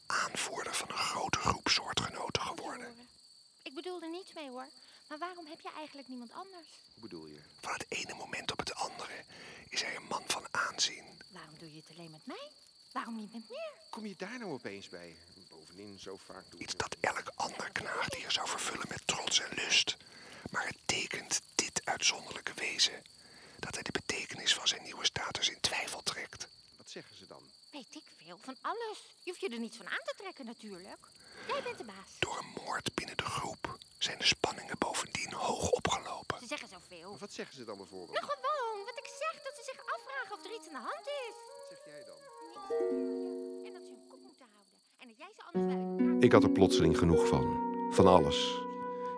aanvoerder 0.07 0.75
van 0.75 0.89
een 0.89 0.97
grote 0.97 1.39
groep 1.39 1.69
soortgenoten 1.69 2.43
geworden. 2.43 3.09
Ik 3.63 3.75
bedoel 3.75 4.03
er 4.03 4.11
niets 4.11 4.33
mee 4.33 4.49
hoor. 4.49 4.69
Maar 5.09 5.19
waarom 5.19 5.47
heb 5.47 5.61
je 5.61 5.71
eigenlijk 5.77 6.09
niemand 6.09 6.33
anders? 6.33 6.69
Hoe 6.93 7.03
bedoel 7.03 7.27
je? 7.27 7.41
Van 7.61 7.73
het 7.73 7.87
ene 7.89 8.15
moment 8.15 8.53
op 8.53 8.59
het 8.59 8.75
andere 8.75 9.25
is 9.69 9.83
hij 9.83 9.97
een 9.97 10.07
man 10.09 10.23
van 10.27 10.47
aanzien. 10.51 11.05
Waarom 11.33 11.59
doe 11.59 11.73
je 11.73 11.81
het 11.87 11.97
alleen 11.97 12.11
met 12.11 12.27
mij? 12.27 12.51
Waarom 12.93 13.17
niet 13.17 13.33
met 13.33 13.49
meer? 13.49 13.73
Kom 13.91 14.07
je 14.07 14.15
daar 14.17 14.39
nou 14.39 14.53
opeens 14.53 14.89
bij? 14.89 15.17
Bovendien, 15.49 15.99
zo 15.99 16.17
vaak 16.17 16.51
doe 16.51 16.61
Iets 16.61 16.77
dat 16.77 16.97
elk 17.01 17.33
ander 17.35 17.71
knaagdier 17.73 18.31
zou 18.31 18.49
vervullen 18.49 18.87
met 18.89 19.07
trots 19.07 19.41
en 19.41 19.55
lust. 19.55 19.97
Maar 20.51 20.67
het 20.67 20.79
tekent 20.85 21.41
dit 21.85 21.93
uitzonderlijke 21.93 22.53
wezen 22.55 23.03
dat 23.59 23.75
hij 23.75 23.83
de 23.83 23.93
betekenis 23.93 24.55
van 24.55 24.69
zijn 24.69 24.83
nieuwe 24.83 25.05
status 25.05 25.49
in 25.49 25.61
twijfel 25.61 26.03
trekt. 26.03 26.49
Wat 26.77 26.89
zeggen 26.89 27.17
ze 27.17 27.27
dan? 27.27 27.43
Weet 27.73 27.95
ik 27.95 28.03
veel 28.25 28.39
van 28.41 28.57
alles. 28.61 28.99
Je 29.23 29.31
hoeft 29.31 29.41
je 29.41 29.49
er 29.49 29.59
niets 29.59 29.77
van 29.77 29.89
aan 29.89 30.05
te 30.05 30.15
trekken 30.17 30.47
natuurlijk. 30.47 31.03
Jij 31.49 31.63
bent 31.63 31.79
de 31.79 31.85
baas. 31.85 32.11
Door 32.19 32.39
een 32.39 32.65
moord 32.65 32.95
binnen 32.95 33.17
de 33.17 33.25
groep 33.25 33.79
zijn 33.99 34.19
de 34.19 34.25
spanningen 34.25 34.79
bovendien 34.79 35.33
hoog 35.33 35.71
opgelopen. 35.71 36.39
Ze 36.39 36.47
zeggen 36.47 36.69
zoveel. 36.69 37.11
Maar 37.11 37.19
wat 37.19 37.33
zeggen 37.33 37.57
ze 37.57 37.65
dan 37.65 37.77
bijvoorbeeld? 37.77 38.21
Nou 38.21 38.33
gewoon, 38.33 38.85
wat 38.85 38.99
ik 38.99 39.09
zeg, 39.23 39.43
dat 39.43 39.55
ze 39.57 39.63
zich 39.71 39.81
afvragen 39.95 40.33
of 40.37 40.45
er 40.45 40.55
iets 40.57 40.67
aan 40.69 40.79
de 40.81 40.89
hand 40.91 41.07
is. 41.27 41.37
Wat 41.59 41.69
zeg 41.71 41.81
jij 41.93 42.05
dan? 42.11 42.21
En 43.67 43.73
dat 43.73 43.83
ze 43.87 43.91
hun 43.95 44.07
kop 44.09 44.21
moeten 44.21 44.47
houden. 44.55 44.75
En 45.01 45.09
dat 45.09 45.17
jij 45.17 45.33
ze 45.37 45.43
anders 45.47 45.75
wel 45.75 46.23
Ik 46.27 46.33
had 46.33 46.43
er 46.43 46.51
plotseling 46.51 46.99
genoeg 46.99 47.27
van. 47.29 47.45
Van 47.91 48.07
alles. 48.07 48.39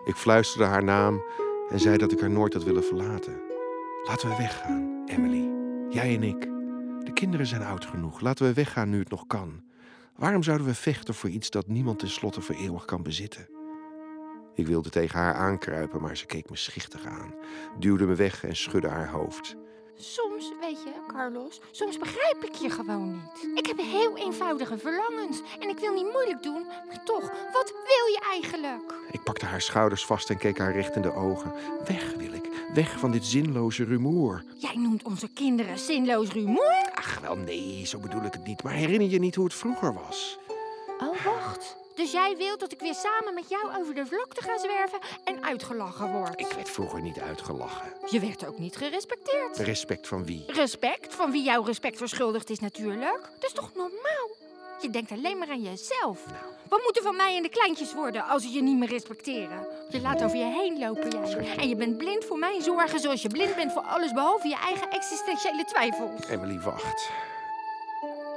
Ik 0.04 0.16
fluisterde 0.16 0.64
haar 0.64 0.84
naam 0.84 1.14
en 1.68 1.80
zei 1.80 1.96
dat 1.96 2.12
ik 2.12 2.20
haar 2.20 2.30
nooit 2.30 2.52
had 2.52 2.64
willen 2.64 2.84
verlaten. 2.84 3.40
Laten 4.06 4.28
we 4.28 4.36
weggaan, 4.36 5.02
Emily. 5.06 5.50
Jij 5.90 6.14
en 6.14 6.22
ik. 6.22 6.40
De 7.04 7.12
kinderen 7.12 7.46
zijn 7.46 7.62
oud 7.62 7.84
genoeg. 7.84 8.20
Laten 8.20 8.46
we 8.46 8.52
weggaan 8.52 8.90
nu 8.90 8.98
het 8.98 9.10
nog 9.10 9.26
kan. 9.26 9.62
Waarom 10.16 10.42
zouden 10.42 10.66
we 10.66 10.74
vechten 10.74 11.14
voor 11.14 11.30
iets 11.30 11.50
dat 11.50 11.68
niemand 11.68 11.98
tenslotte 11.98 12.40
voor 12.40 12.54
eeuwig 12.54 12.84
kan 12.84 13.02
bezitten? 13.02 13.48
Ik 14.54 14.66
wilde 14.66 14.90
tegen 14.90 15.18
haar 15.18 15.34
aankruipen, 15.34 16.00
maar 16.00 16.16
ze 16.16 16.26
keek 16.26 16.50
me 16.50 16.56
schichtig 16.56 17.04
aan, 17.04 17.34
duwde 17.78 18.06
me 18.06 18.14
weg 18.14 18.44
en 18.44 18.56
schudde 18.56 18.88
haar 18.88 19.10
hoofd. 19.10 19.56
Soms, 19.98 20.52
weet 20.60 20.82
je, 20.82 20.90
Carlos, 21.08 21.60
soms 21.70 21.98
begrijp 21.98 22.44
ik 22.44 22.54
je 22.54 22.70
gewoon 22.70 23.12
niet. 23.12 23.58
Ik 23.58 23.66
heb 23.66 23.76
heel 23.76 24.16
eenvoudige 24.16 24.78
verlangens 24.78 25.40
en 25.60 25.68
ik 25.68 25.78
wil 25.78 25.92
niet 25.94 26.12
moeilijk 26.12 26.42
doen, 26.42 26.66
maar 26.86 27.04
toch, 27.04 27.30
wat 27.52 27.72
wil 27.72 28.06
je 28.12 28.20
eigenlijk? 28.30 28.94
Ik 29.10 29.22
pakte 29.22 29.46
haar 29.46 29.60
schouders 29.60 30.04
vast 30.04 30.30
en 30.30 30.38
keek 30.38 30.58
haar 30.58 30.72
recht 30.72 30.96
in 30.96 31.02
de 31.02 31.14
ogen. 31.14 31.52
Weg 31.86 32.14
wil 32.16 32.32
ik, 32.32 32.48
weg 32.74 32.98
van 32.98 33.10
dit 33.10 33.24
zinloze 33.24 33.84
rumoer. 33.84 34.44
Jij 34.58 34.74
noemt 34.76 35.02
onze 35.02 35.28
kinderen 35.28 35.78
zinloos 35.78 36.32
rumoer? 36.32 36.90
Ach, 36.94 37.20
wel 37.20 37.36
nee, 37.36 37.86
zo 37.86 37.98
bedoel 37.98 38.22
ik 38.22 38.32
het 38.32 38.46
niet. 38.46 38.62
Maar 38.62 38.72
herinner 38.72 39.08
je 39.08 39.18
niet 39.18 39.34
hoe 39.34 39.44
het 39.44 39.54
vroeger 39.54 39.94
was? 39.94 40.38
Oh, 40.98 41.24
wacht. 41.24 41.35
Dus 41.96 42.12
jij 42.12 42.36
wilt 42.36 42.60
dat 42.60 42.72
ik 42.72 42.80
weer 42.80 42.94
samen 42.94 43.34
met 43.34 43.48
jou 43.48 43.76
over 43.78 43.94
de 43.94 44.06
vlakte 44.06 44.42
ga 44.42 44.58
zwerven 44.58 44.98
en 45.24 45.44
uitgelachen 45.44 46.12
word? 46.12 46.40
Ik 46.40 46.52
werd 46.52 46.70
vroeger 46.70 47.00
niet 47.00 47.20
uitgelachen. 47.20 47.92
Je 48.10 48.20
werd 48.20 48.46
ook 48.46 48.58
niet 48.58 48.76
gerespecteerd. 48.76 49.56
Respect 49.56 50.08
van 50.08 50.24
wie? 50.24 50.44
Respect? 50.46 51.14
Van 51.14 51.30
wie 51.30 51.42
jouw 51.42 51.62
respect 51.62 51.96
verschuldigd 51.96 52.50
is 52.50 52.60
natuurlijk. 52.60 53.20
Dat 53.38 53.44
is 53.44 53.52
toch 53.52 53.70
normaal? 53.74 54.28
Je 54.80 54.90
denkt 54.90 55.10
alleen 55.10 55.38
maar 55.38 55.48
aan 55.48 55.62
jezelf. 55.62 56.24
Wat 56.68 56.82
moet 56.82 56.96
er 56.96 57.02
van 57.02 57.16
mij 57.16 57.36
en 57.36 57.42
de 57.42 57.48
kleintjes 57.48 57.94
worden 57.94 58.24
als 58.24 58.42
ze 58.42 58.50
je 58.50 58.62
niet 58.62 58.78
meer 58.78 58.88
respecteren? 58.88 59.66
Je 59.88 60.00
laat 60.00 60.22
over 60.22 60.36
je 60.36 60.44
heen 60.44 60.78
lopen, 60.78 61.28
jij. 61.28 61.56
En 61.56 61.68
je 61.68 61.76
bent 61.76 61.96
blind 61.96 62.24
voor 62.24 62.38
mijn 62.38 62.62
zorgen 62.62 63.00
zoals 63.00 63.22
je 63.22 63.28
blind 63.28 63.56
bent 63.56 63.72
voor 63.72 63.82
alles 63.82 64.12
behalve 64.12 64.48
je 64.48 64.56
eigen 64.56 64.90
existentiële 64.90 65.64
twijfels. 65.64 66.26
Emily, 66.28 66.60
wacht. 66.60 67.10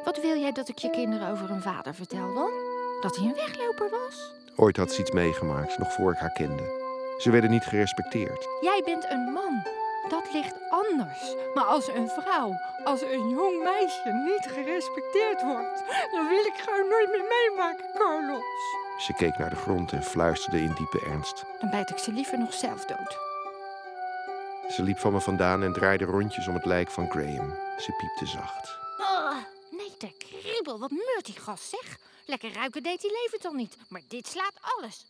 Wat 0.03 0.21
wil 0.21 0.37
jij 0.39 0.51
dat 0.51 0.69
ik 0.69 0.77
je 0.77 0.89
kinderen 0.89 1.29
over 1.29 1.49
hun 1.49 1.61
vader 1.61 1.93
vertel 1.95 2.33
dan? 2.33 2.68
Dat 3.01 3.15
hij 3.15 3.25
een 3.25 3.35
wegloper 3.35 3.89
was? 3.89 4.33
Ooit 4.55 4.77
had 4.77 4.91
ze 4.91 5.01
iets 5.01 5.11
meegemaakt, 5.11 5.77
nog 5.77 5.93
voor 5.93 6.11
ik 6.11 6.17
haar 6.17 6.31
kende. 6.31 6.87
Ze 7.17 7.31
werden 7.31 7.49
niet 7.49 7.63
gerespecteerd. 7.63 8.47
Jij 8.61 8.81
bent 8.85 9.09
een 9.09 9.31
man. 9.33 9.63
Dat 10.09 10.33
ligt 10.33 10.55
anders. 10.69 11.35
Maar 11.53 11.63
als 11.63 11.87
een 11.87 12.09
vrouw, 12.09 12.59
als 12.83 13.01
een 13.01 13.29
jong 13.29 13.63
meisje 13.63 14.11
niet 14.25 14.53
gerespecteerd 14.53 15.41
wordt, 15.41 15.83
dan 16.11 16.27
wil 16.27 16.45
ik 16.45 16.53
gewoon 16.55 16.89
nooit 16.89 17.11
meer 17.11 17.25
meemaken, 17.29 17.85
Carlos. 17.97 18.43
Ze 18.97 19.13
keek 19.13 19.37
naar 19.37 19.49
de 19.49 19.55
grond 19.55 19.91
en 19.91 20.03
fluisterde 20.03 20.61
in 20.61 20.73
diepe 20.73 20.99
ernst. 21.05 21.45
Dan 21.59 21.69
bijt 21.69 21.89
ik 21.89 21.97
ze 21.97 22.11
liever 22.11 22.37
nog 22.39 22.53
zelf 22.53 22.85
dood. 22.85 23.17
Ze 24.69 24.83
liep 24.83 24.99
van 24.99 25.13
me 25.13 25.21
vandaan 25.21 25.63
en 25.63 25.73
draaide 25.73 26.05
rondjes 26.05 26.47
om 26.47 26.53
het 26.53 26.65
lijk 26.65 26.91
van 26.91 27.09
Graham. 27.09 27.55
Ze 27.77 27.91
piepte 27.97 28.25
zacht. 28.25 28.77
Oh, 28.97 29.35
nee, 29.71 29.91
de 29.97 30.11
kriebel. 30.17 30.79
Wat 30.79 30.91
meurt 30.91 31.25
die 31.25 31.39
gast, 31.39 31.69
zeg. 31.69 31.97
Lekker 32.29 32.53
ruiken 32.53 32.83
deed 32.83 33.01
hij 33.01 33.11
levend 33.23 33.45
al 33.45 33.53
niet. 33.53 33.77
Maar 33.87 34.01
dit 34.07 34.27
slaat 34.27 34.53
alles. 34.61 35.05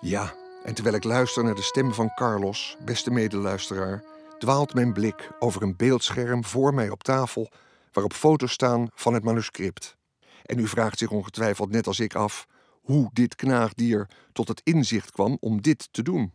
Ja, 0.00 0.34
en 0.64 0.74
terwijl 0.74 0.96
ik 0.96 1.04
luister 1.04 1.44
naar 1.44 1.54
de 1.54 1.62
stem 1.62 1.94
van 1.94 2.14
Carlos, 2.14 2.76
beste 2.84 3.10
medeluisteraar, 3.10 4.04
dwaalt 4.38 4.74
mijn 4.74 4.92
blik 4.92 5.30
over 5.38 5.62
een 5.62 5.76
beeldscherm 5.76 6.44
voor 6.44 6.74
mij 6.74 6.90
op 6.90 7.02
tafel 7.02 7.50
waarop 7.92 8.12
foto's 8.12 8.52
staan 8.52 8.88
van 8.94 9.14
het 9.14 9.24
manuscript. 9.24 9.96
En 10.42 10.58
u 10.58 10.68
vraagt 10.68 10.98
zich 10.98 11.10
ongetwijfeld 11.10 11.70
net 11.70 11.86
als 11.86 12.00
ik 12.00 12.14
af 12.14 12.46
hoe 12.80 13.10
dit 13.12 13.34
knaagdier 13.34 14.08
tot 14.32 14.48
het 14.48 14.60
inzicht 14.64 15.10
kwam 15.10 15.36
om 15.40 15.62
dit 15.62 15.88
te 15.92 16.02
doen. 16.02 16.34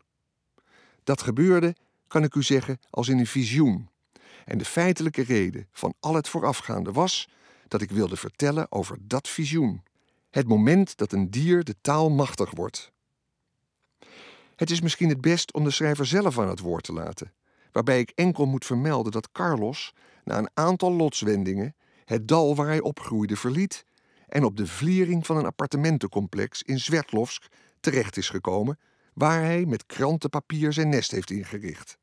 Dat 1.04 1.22
gebeurde, 1.22 1.76
kan 2.08 2.24
ik 2.24 2.36
u 2.36 2.44
zeggen, 2.44 2.80
als 2.90 3.08
in 3.08 3.20
een 3.20 3.28
visioen. 3.28 3.90
En 4.46 4.58
de 4.58 4.66
feitelijke 4.66 5.22
reden 5.22 5.68
van 5.72 5.94
al 6.00 6.14
het 6.14 6.30
voorafgaande 6.30 6.92
was 6.92 7.30
dat 7.68 7.82
ik 7.82 7.92
wilde 7.92 8.16
vertellen 8.16 8.72
over 8.72 8.98
dat 9.02 9.28
visioen. 9.28 9.84
Het 10.30 10.48
moment 10.48 10.98
dat 10.98 11.12
een 11.12 11.30
dier 11.30 11.64
de 11.64 11.76
taal 11.82 12.10
machtig 12.10 12.52
wordt. 12.52 12.92
Het 14.56 14.72
is 14.72 14.82
misschien 14.82 15.10
het 15.10 15.22
best 15.22 15.54
om 15.54 15.64
de 15.64 15.72
schrijver 15.72 16.06
zelf 16.06 16.40
aan 16.40 16.50
het 16.50 16.60
woord 16.60 16.84
te 16.84 16.94
laten, 16.94 17.34
waarbij 17.72 18.00
ik 18.00 18.12
enkel 18.16 18.46
moet 18.46 18.66
vermelden 18.66 19.12
dat 19.12 19.32
Carlos, 19.32 19.94
na 20.24 20.38
een 20.38 20.50
aantal 20.54 20.94
lotswendingen, 20.94 21.76
het 22.06 22.28
dal 22.28 22.56
waar 22.56 22.68
hij 22.68 22.82
opgroeide 22.82 23.36
verliet 23.36 23.86
en 24.28 24.44
op 24.44 24.58
de 24.58 24.68
vliering 24.68 25.26
van 25.26 25.38
een 25.38 25.46
appartementencomplex 25.46 26.62
in 26.62 26.80
Sverdlovsk 26.80 27.46
terecht 27.80 28.18
is 28.18 28.30
gekomen, 28.30 28.80
waar 29.14 29.44
hij 29.44 29.66
met 29.66 29.86
krantenpapier 29.86 30.74
zijn 30.74 30.90
nest 30.90 31.12
heeft 31.12 31.30
ingericht. 31.30 31.98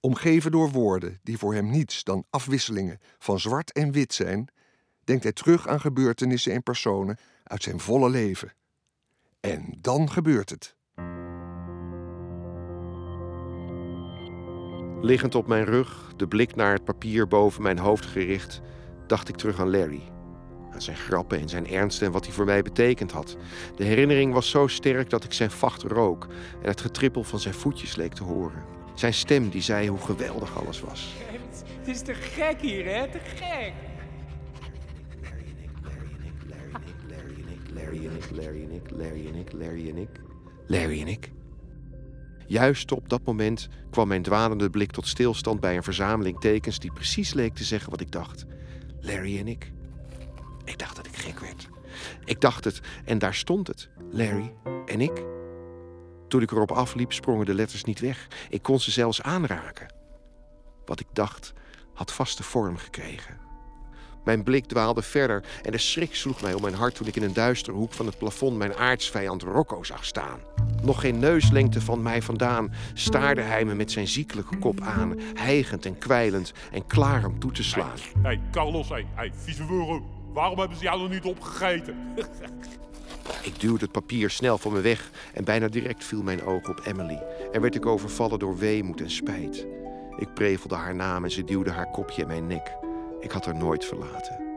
Omgeven 0.00 0.50
door 0.50 0.70
woorden 0.70 1.18
die 1.22 1.38
voor 1.38 1.54
hem 1.54 1.70
niets 1.70 2.04
dan 2.04 2.24
afwisselingen 2.30 2.98
van 3.18 3.40
zwart 3.40 3.72
en 3.72 3.92
wit 3.92 4.14
zijn, 4.14 4.48
denkt 5.04 5.22
hij 5.22 5.32
terug 5.32 5.68
aan 5.68 5.80
gebeurtenissen 5.80 6.52
en 6.52 6.62
personen 6.62 7.18
uit 7.44 7.62
zijn 7.62 7.80
volle 7.80 8.10
leven. 8.10 8.52
En 9.40 9.74
dan 9.80 10.10
gebeurt 10.10 10.50
het. 10.50 10.76
Liggend 15.00 15.34
op 15.34 15.46
mijn 15.46 15.64
rug, 15.64 16.12
de 16.16 16.28
blik 16.28 16.54
naar 16.54 16.72
het 16.72 16.84
papier 16.84 17.28
boven 17.28 17.62
mijn 17.62 17.78
hoofd 17.78 18.06
gericht, 18.06 18.60
dacht 19.06 19.28
ik 19.28 19.36
terug 19.36 19.60
aan 19.60 19.70
Larry. 19.70 20.02
Aan 20.72 20.82
zijn 20.82 20.96
grappen 20.96 21.40
en 21.40 21.48
zijn 21.48 21.66
ernst 21.66 22.02
en 22.02 22.12
wat 22.12 22.24
hij 22.24 22.34
voor 22.34 22.44
mij 22.44 22.62
betekend 22.62 23.12
had. 23.12 23.36
De 23.76 23.84
herinnering 23.84 24.32
was 24.32 24.50
zo 24.50 24.66
sterk 24.66 25.10
dat 25.10 25.24
ik 25.24 25.32
zijn 25.32 25.50
vacht 25.50 25.82
rook 25.82 26.26
en 26.62 26.68
het 26.68 26.80
getrippel 26.80 27.24
van 27.24 27.40
zijn 27.40 27.54
voetjes 27.54 27.96
leek 27.96 28.14
te 28.14 28.22
horen. 28.22 28.79
Zijn 29.00 29.14
stem 29.14 29.48
die 29.48 29.62
zei 29.62 29.88
hoe 29.88 29.98
geweldig 29.98 30.58
alles 30.58 30.80
was. 30.80 31.14
Het 31.78 31.88
is 31.88 32.02
te 32.02 32.14
gek 32.14 32.60
hier, 32.60 32.84
hè? 32.84 33.08
Te 33.08 33.18
gek. 33.18 33.72
Larry 37.74 38.06
en 38.06 38.16
ik, 38.16 38.30
Larry 38.30 38.62
en 38.62 38.72
ik, 38.72 38.90
Larry 38.90 39.26
en 39.26 39.34
ik, 39.34 39.52
Larry 39.52 39.88
en 39.88 39.96
ik, 39.96 40.08
Larry 40.66 41.00
en 41.00 41.08
ik. 41.08 41.30
Juist 42.46 42.92
op 42.92 43.08
dat 43.08 43.24
moment 43.24 43.68
kwam 43.90 44.08
mijn 44.08 44.22
dwalende 44.22 44.70
blik 44.70 44.90
tot 44.90 45.06
stilstand 45.06 45.60
bij 45.60 45.76
een 45.76 45.82
verzameling 45.82 46.40
tekens 46.40 46.78
die 46.78 46.92
precies 46.92 47.34
leek 47.34 47.54
te 47.54 47.64
zeggen 47.64 47.90
wat 47.90 48.00
ik 48.00 48.10
dacht. 48.10 48.46
Larry 49.00 49.38
en 49.38 49.48
ik. 49.48 49.72
Ik 50.64 50.78
dacht 50.78 50.96
dat 50.96 51.06
ik 51.06 51.16
gek 51.16 51.40
werd. 51.40 51.68
Ik 52.24 52.40
dacht 52.40 52.64
het 52.64 52.80
en 53.04 53.18
daar 53.18 53.34
stond 53.34 53.66
het. 53.66 53.88
Larry 54.10 54.52
en 54.86 55.00
ik. 55.00 55.39
Toen 56.30 56.42
ik 56.42 56.50
erop 56.50 56.70
afliep, 56.70 57.12
sprongen 57.12 57.46
de 57.46 57.54
letters 57.54 57.84
niet 57.84 58.00
weg. 58.00 58.28
Ik 58.48 58.62
kon 58.62 58.80
ze 58.80 58.90
zelfs 58.90 59.22
aanraken. 59.22 59.94
Wat 60.84 61.00
ik 61.00 61.06
dacht, 61.12 61.52
had 61.94 62.12
vaste 62.12 62.42
vorm 62.42 62.76
gekregen. 62.76 63.38
Mijn 64.24 64.42
blik 64.42 64.66
dwaalde 64.66 65.02
verder 65.02 65.44
en 65.62 65.72
de 65.72 65.78
schrik 65.78 66.14
sloeg 66.14 66.42
mij 66.42 66.54
om 66.54 66.62
mijn 66.62 66.74
hart 66.74 66.94
toen 66.94 67.06
ik 67.06 67.16
in 67.16 67.22
een 67.22 67.32
duistere 67.32 67.76
hoek 67.76 67.92
van 67.92 68.06
het 68.06 68.18
plafond 68.18 68.56
mijn 68.56 68.74
aardsvijand 68.74 69.42
Rocco 69.42 69.82
zag 69.82 70.04
staan. 70.04 70.40
Nog 70.82 71.00
geen 71.00 71.18
neuslengte 71.18 71.80
van 71.80 72.02
mij 72.02 72.22
vandaan 72.22 72.72
staarde 72.94 73.42
hij 73.42 73.64
me 73.64 73.74
met 73.74 73.92
zijn 73.92 74.08
ziekelijke 74.08 74.56
kop 74.56 74.80
aan, 74.80 75.20
hijgend 75.34 75.86
en 75.86 75.98
kwijlend 75.98 76.52
en 76.72 76.86
klaar 76.86 77.24
om 77.24 77.38
toe 77.38 77.52
te 77.52 77.62
slaan. 77.62 77.98
Hé, 78.14 78.20
hey, 78.22 78.40
Carlos, 78.50 78.88
hé, 78.88 79.06
hey, 79.14 79.32
hey. 79.44 80.02
Waarom 80.32 80.58
hebben 80.58 80.76
ze 80.76 80.82
jou 80.82 81.00
nog 81.00 81.10
niet 81.10 81.24
opgegeten? 81.24 81.96
Ik 83.42 83.60
duwde 83.60 83.84
het 83.84 83.92
papier 83.92 84.30
snel 84.30 84.58
van 84.58 84.72
me 84.72 84.80
weg 84.80 85.10
en 85.34 85.44
bijna 85.44 85.68
direct 85.68 86.04
viel 86.04 86.22
mijn 86.22 86.42
oog 86.42 86.68
op 86.68 86.80
Emily. 86.84 87.22
En 87.52 87.60
werd 87.60 87.74
ik 87.74 87.86
overvallen 87.86 88.38
door 88.38 88.58
weemoed 88.58 89.00
en 89.00 89.10
spijt. 89.10 89.66
Ik 90.16 90.34
prevelde 90.34 90.74
haar 90.74 90.94
naam 90.94 91.24
en 91.24 91.30
ze 91.30 91.44
duwde 91.44 91.70
haar 91.70 91.90
kopje 91.90 92.22
in 92.22 92.28
mijn 92.28 92.46
nek. 92.46 92.76
Ik 93.20 93.30
had 93.30 93.44
haar 93.44 93.56
nooit 93.56 93.84
verlaten. 93.84 94.48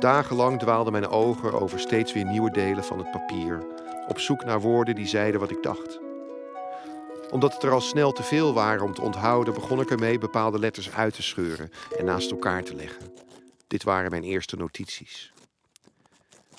Dagenlang 0.00 0.58
dwaalden 0.58 0.92
mijn 0.92 1.08
ogen 1.08 1.60
over 1.60 1.80
steeds 1.80 2.12
weer 2.12 2.24
nieuwe 2.24 2.50
delen 2.50 2.84
van 2.84 2.98
het 2.98 3.10
papier, 3.10 3.66
op 4.08 4.18
zoek 4.18 4.44
naar 4.44 4.60
woorden 4.60 4.94
die 4.94 5.06
zeiden 5.06 5.40
wat 5.40 5.50
ik 5.50 5.62
dacht. 5.62 5.99
Omdat 7.30 7.52
het 7.52 7.62
er 7.62 7.70
al 7.70 7.80
snel 7.80 8.12
te 8.12 8.22
veel 8.22 8.52
waren 8.52 8.84
om 8.84 8.94
te 8.94 9.02
onthouden, 9.02 9.54
begon 9.54 9.80
ik 9.80 9.90
ermee 9.90 10.18
bepaalde 10.18 10.58
letters 10.58 10.90
uit 10.90 11.14
te 11.14 11.22
scheuren 11.22 11.70
en 11.98 12.04
naast 12.04 12.30
elkaar 12.30 12.64
te 12.64 12.74
leggen. 12.74 13.12
Dit 13.66 13.82
waren 13.82 14.10
mijn 14.10 14.22
eerste 14.22 14.56
notities. 14.56 15.32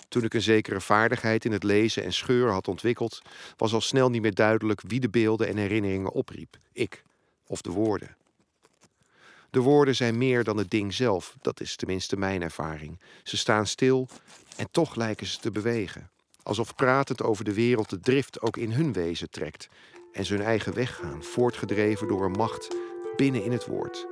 Toen 0.08 0.24
ik 0.24 0.34
een 0.34 0.42
zekere 0.42 0.82
vaardigheid 0.82 1.46
in 1.46 1.52
het 1.52 1.64
lezen 1.64 2.04
en 2.04 2.14
scheuren 2.14 2.54
had 2.54 2.68
ontwikkeld, 2.68 3.22
was 3.58 3.74
al 3.74 3.82
snel 3.82 4.10
niet 4.10 4.22
meer 4.22 4.34
duidelijk 4.34 4.82
wie 4.88 5.00
de 5.00 5.10
beelden 5.10 5.48
en 5.48 5.58
herinneringen 5.58 6.12
opriep: 6.12 6.58
ik 6.72 7.04
of 7.48 7.62
de 7.62 7.72
woorden. 7.72 8.16
De 9.50 9.60
woorden 9.60 9.96
zijn 9.96 10.18
meer 10.18 10.44
dan 10.44 10.58
het 10.58 10.70
ding 10.70 10.94
zelf, 10.94 11.36
dat 11.42 11.62
is 11.62 11.76
tenminste 11.76 12.18
mijn 12.18 12.42
ervaring. 12.42 13.00
Ze 13.24 13.38
staan 13.38 13.68
stil 13.68 14.08
en 14.56 14.68
toch 14.72 14.96
lijken 14.96 15.28
ze 15.28 15.40
te 15.40 15.52
bewegen. 15.52 16.10
Alsof 16.44 16.76
pratend 16.76 17.22
over 17.22 17.44
de 17.44 17.54
wereld 17.54 17.90
de 17.90 18.00
drift 18.00 18.42
ook 18.42 18.58
in 18.58 18.72
hun 18.72 18.94
wezen 18.94 19.30
trekt 19.30 19.70
en 20.12 20.28
hun 20.28 20.42
eigen 20.42 20.74
weg 20.74 20.96
gaan, 20.96 21.24
voortgedreven 21.24 22.08
door 22.08 22.26
een 22.26 22.32
macht 22.32 22.76
binnen 23.16 23.44
in 23.44 23.52
het 23.52 23.66
woord. 23.66 24.08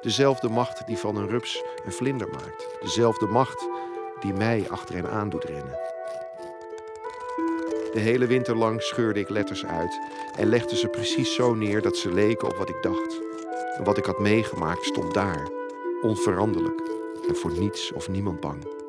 Dezelfde 0.00 0.48
macht 0.48 0.86
die 0.86 0.96
van 0.96 1.16
een 1.16 1.28
rups 1.28 1.62
een 1.84 1.92
vlinder 1.92 2.28
maakt. 2.28 2.68
Dezelfde 2.80 3.26
macht 3.26 3.68
die 4.20 4.32
mij 4.32 4.66
achter 4.68 4.94
hen 4.94 5.10
aan 5.10 5.28
doet 5.28 5.44
rennen. 5.44 5.78
De 7.92 8.00
hele 8.00 8.26
winter 8.26 8.56
lang 8.56 8.82
scheurde 8.82 9.20
ik 9.20 9.28
letters 9.28 9.64
uit 9.64 10.00
en 10.36 10.48
legde 10.48 10.76
ze 10.76 10.88
precies 10.88 11.34
zo 11.34 11.54
neer 11.54 11.82
dat 11.82 11.96
ze 11.96 12.12
leken 12.12 12.48
op 12.48 12.56
wat 12.56 12.68
ik 12.68 12.82
dacht. 12.82 13.20
En 13.76 13.84
wat 13.84 13.98
ik 13.98 14.04
had 14.04 14.18
meegemaakt 14.18 14.84
stond 14.84 15.14
daar, 15.14 15.48
onveranderlijk 16.02 16.80
en 17.28 17.36
voor 17.36 17.58
niets 17.58 17.92
of 17.92 18.08
niemand 18.08 18.40
bang. 18.40 18.79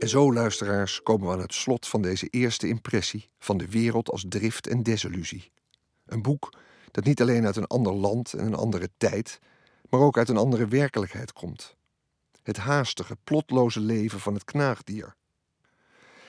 En 0.00 0.08
zo, 0.08 0.32
luisteraars, 0.32 1.02
komen 1.02 1.26
we 1.26 1.32
aan 1.32 1.40
het 1.40 1.54
slot 1.54 1.86
van 1.86 2.02
deze 2.02 2.26
eerste 2.26 2.68
impressie 2.68 3.30
van 3.38 3.58
de 3.58 3.68
wereld 3.68 4.10
als 4.10 4.24
drift 4.28 4.66
en 4.66 4.82
desillusie. 4.82 5.52
Een 6.06 6.22
boek 6.22 6.52
dat 6.90 7.04
niet 7.04 7.20
alleen 7.20 7.46
uit 7.46 7.56
een 7.56 7.66
ander 7.66 7.92
land 7.92 8.32
en 8.32 8.46
een 8.46 8.54
andere 8.54 8.90
tijd, 8.96 9.38
maar 9.88 10.00
ook 10.00 10.18
uit 10.18 10.28
een 10.28 10.36
andere 10.36 10.66
werkelijkheid 10.66 11.32
komt. 11.32 11.76
Het 12.42 12.56
haastige, 12.56 13.16
plotloze 13.24 13.80
leven 13.80 14.20
van 14.20 14.34
het 14.34 14.44
knaagdier. 14.44 15.14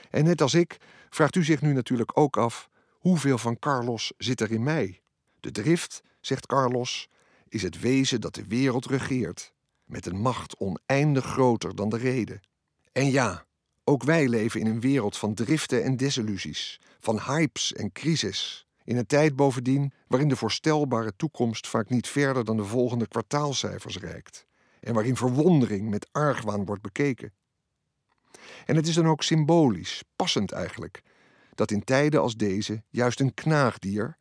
En 0.09 0.23
net 0.23 0.41
als 0.41 0.53
ik 0.53 0.77
vraagt 1.09 1.35
u 1.35 1.43
zich 1.43 1.61
nu 1.61 1.73
natuurlijk 1.73 2.17
ook 2.17 2.37
af: 2.37 2.69
hoeveel 2.99 3.37
van 3.37 3.59
Carlos 3.59 4.13
zit 4.17 4.41
er 4.41 4.51
in 4.51 4.63
mij? 4.63 5.01
De 5.39 5.51
drift, 5.51 6.03
zegt 6.21 6.45
Carlos, 6.45 7.09
is 7.47 7.61
het 7.61 7.79
wezen 7.79 8.21
dat 8.21 8.35
de 8.35 8.45
wereld 8.47 8.85
regeert, 8.85 9.53
met 9.85 10.05
een 10.05 10.19
macht 10.19 10.57
oneindig 10.57 11.25
groter 11.25 11.75
dan 11.75 11.89
de 11.89 11.97
reden. 11.97 12.41
En 12.91 13.11
ja, 13.11 13.45
ook 13.91 14.03
wij 14.03 14.27
leven 14.27 14.59
in 14.59 14.65
een 14.65 14.79
wereld 14.79 15.17
van 15.17 15.33
driften 15.33 15.83
en 15.83 15.97
desillusies, 15.97 16.79
van 16.99 17.19
hypes 17.19 17.73
en 17.73 17.91
crisis. 17.91 18.65
In 18.83 18.97
een 18.97 19.05
tijd 19.05 19.35
bovendien 19.35 19.93
waarin 20.07 20.29
de 20.29 20.35
voorstelbare 20.35 21.15
toekomst 21.15 21.67
vaak 21.67 21.89
niet 21.89 22.07
verder 22.07 22.45
dan 22.45 22.57
de 22.57 22.63
volgende 22.63 23.07
kwartaalcijfers 23.07 23.97
reikt. 23.97 24.45
En 24.79 24.93
waarin 24.93 25.15
verwondering 25.15 25.89
met 25.89 26.07
argwaan 26.11 26.65
wordt 26.65 26.81
bekeken. 26.81 27.33
En 28.65 28.75
het 28.75 28.87
is 28.87 28.95
dan 28.95 29.07
ook 29.07 29.23
symbolisch, 29.23 30.03
passend 30.15 30.51
eigenlijk, 30.51 31.01
dat 31.55 31.71
in 31.71 31.83
tijden 31.83 32.21
als 32.21 32.35
deze 32.35 32.83
juist 32.89 33.19
een 33.19 33.33
knaagdier, 33.33 34.17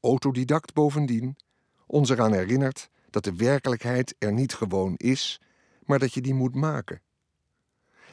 autodidact 0.00 0.72
bovendien, 0.72 1.36
ons 1.86 2.10
eraan 2.10 2.32
herinnert 2.32 2.88
dat 3.10 3.24
de 3.24 3.36
werkelijkheid 3.36 4.14
er 4.18 4.32
niet 4.32 4.54
gewoon 4.54 4.94
is, 4.96 5.40
maar 5.84 5.98
dat 5.98 6.14
je 6.14 6.20
die 6.20 6.34
moet 6.34 6.54
maken. 6.54 7.00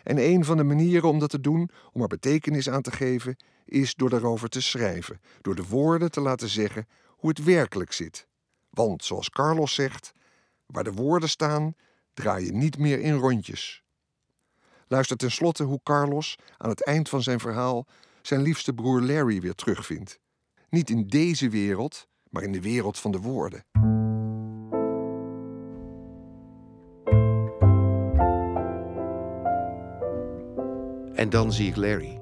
En 0.04 0.18
een 0.18 0.46
van 0.46 0.58
de 0.58 0.64
manieren 0.64 1.10
om 1.10 1.20
dat 1.20 1.30
te 1.30 1.40
doen, 1.40 1.70
om 1.92 2.02
er 2.02 2.08
betekenis 2.08 2.70
aan 2.70 2.82
te 2.82 2.92
geven, 2.92 3.38
is 3.66 3.96
door 3.96 4.10
daarover 4.10 4.50
te 4.50 4.62
schrijven, 4.62 5.22
door 5.42 5.56
de 5.56 5.68
woorden 5.68 6.12
te 6.12 6.22
laten 6.22 6.50
zeggen 6.50 6.88
hoe 7.08 7.30
het 7.30 7.44
werkelijk 7.44 7.92
zit. 7.92 8.28
Want, 8.70 9.04
zoals 9.04 9.30
Carlos 9.30 9.74
zegt, 9.74 10.12
waar 10.66 10.84
de 10.84 10.94
woorden 10.94 11.30
staan, 11.30 11.76
draai 12.14 12.46
je 12.46 12.54
niet 12.54 12.78
meer 12.78 13.00
in 13.00 13.14
rondjes. 13.14 13.84
Luister 14.88 15.18
tenslotte 15.18 15.64
hoe 15.64 15.80
Carlos 15.84 16.38
aan 16.58 16.70
het 16.70 16.84
eind 16.84 17.10
van 17.10 17.24
zijn 17.24 17.40
verhaal 17.40 17.88
zijn 18.22 18.42
liefste 18.42 18.74
broer 18.74 19.02
Larry 19.02 19.42
weer 19.42 19.56
terugvindt. 19.56 20.20
Niet 20.70 20.90
in 20.90 21.08
deze 21.08 21.50
wereld, 21.50 22.08
maar 22.30 22.44
in 22.44 22.52
de 22.52 22.62
wereld 22.62 23.00
van 23.00 23.12
de 23.12 23.20
woorden. 23.20 23.91
En 31.22 31.30
dan 31.30 31.54
zie 31.54 31.68
ik 31.68 31.76
Larry. 31.76 32.22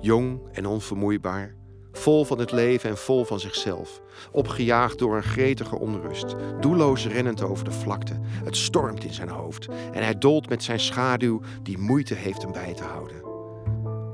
Jong 0.00 0.40
en 0.52 0.66
onvermoeibaar, 0.66 1.54
vol 1.92 2.24
van 2.24 2.38
het 2.38 2.52
leven 2.52 2.90
en 2.90 2.96
vol 2.96 3.24
van 3.24 3.40
zichzelf. 3.40 4.02
Opgejaagd 4.32 4.98
door 4.98 5.16
een 5.16 5.22
gretige 5.22 5.78
onrust, 5.78 6.34
doelloos 6.60 7.06
rennend 7.06 7.42
over 7.42 7.64
de 7.64 7.72
vlakte. 7.72 8.20
Het 8.22 8.56
stormt 8.56 9.04
in 9.04 9.12
zijn 9.12 9.28
hoofd 9.28 9.68
en 9.68 10.02
hij 10.02 10.18
dolt 10.18 10.48
met 10.48 10.62
zijn 10.62 10.80
schaduw 10.80 11.40
die 11.62 11.78
moeite 11.78 12.14
heeft 12.14 12.42
hem 12.42 12.52
bij 12.52 12.74
te 12.74 12.82
houden. 12.82 13.22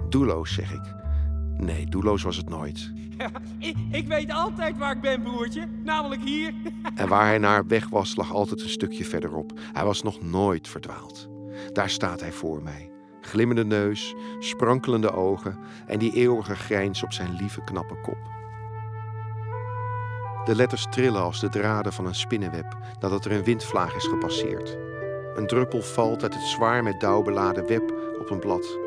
Doelloos, 0.08 0.54
zeg 0.54 0.72
ik. 0.72 0.94
Nee, 1.56 1.86
doelloos 1.86 2.22
was 2.22 2.36
het 2.36 2.48
nooit. 2.48 2.92
Ja, 3.18 3.30
ik, 3.58 3.76
ik 3.90 4.06
weet 4.06 4.30
altijd 4.30 4.78
waar 4.78 4.92
ik 4.92 5.00
ben, 5.00 5.22
broertje. 5.22 5.66
Namelijk 5.84 6.22
hier. 6.24 6.54
En 6.94 7.08
waar 7.08 7.26
hij 7.26 7.38
naar 7.38 7.66
weg 7.66 7.88
was, 7.88 8.16
lag 8.16 8.32
altijd 8.32 8.62
een 8.62 8.68
stukje 8.68 9.04
verderop. 9.04 9.52
Hij 9.72 9.84
was 9.84 10.02
nog 10.02 10.22
nooit 10.22 10.68
verdwaald. 10.68 11.28
Daar 11.72 11.90
staat 11.90 12.20
hij 12.20 12.32
voor 12.32 12.62
mij. 12.62 12.94
Glimmende 13.26 13.64
neus, 13.64 14.14
sprankelende 14.38 15.12
ogen 15.12 15.58
en 15.86 15.98
die 15.98 16.12
eeuwige 16.12 16.54
grijns 16.54 17.02
op 17.02 17.12
zijn 17.12 17.36
lieve 17.36 17.64
knappe 17.64 17.94
kop. 18.02 18.18
De 20.44 20.54
letters 20.54 20.86
trillen 20.90 21.20
als 21.20 21.40
de 21.40 21.48
draden 21.48 21.92
van 21.92 22.06
een 22.06 22.14
spinnenweb 22.14 22.76
nadat 23.00 23.24
er 23.24 23.32
een 23.32 23.44
windvlaag 23.44 23.94
is 23.94 24.06
gepasseerd. 24.06 24.76
Een 25.34 25.46
druppel 25.46 25.82
valt 25.82 26.22
uit 26.22 26.34
het 26.34 26.42
zwaar 26.42 26.82
met 26.82 27.00
dauw 27.00 27.22
beladen 27.22 27.66
web 27.66 27.94
op 28.20 28.30
een 28.30 28.38
blad. 28.38 28.78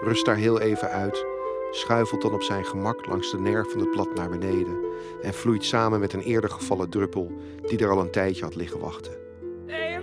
Rust 0.00 0.24
daar 0.24 0.36
heel 0.36 0.60
even 0.60 0.90
uit, 0.90 1.24
schuifelt 1.70 2.22
dan 2.22 2.34
op 2.34 2.42
zijn 2.42 2.64
gemak 2.64 3.06
langs 3.06 3.30
de 3.30 3.38
nerf 3.38 3.70
van 3.70 3.80
het 3.80 3.90
blad 3.90 4.14
naar 4.14 4.30
beneden 4.30 4.84
en 5.22 5.34
vloeit 5.34 5.64
samen 5.64 6.00
met 6.00 6.12
een 6.12 6.20
eerder 6.20 6.50
gevallen 6.50 6.90
druppel 6.90 7.32
die 7.66 7.78
er 7.78 7.90
al 7.90 8.00
een 8.00 8.10
tijdje 8.10 8.44
had 8.44 8.54
liggen 8.54 8.80
wachten. 8.80 9.25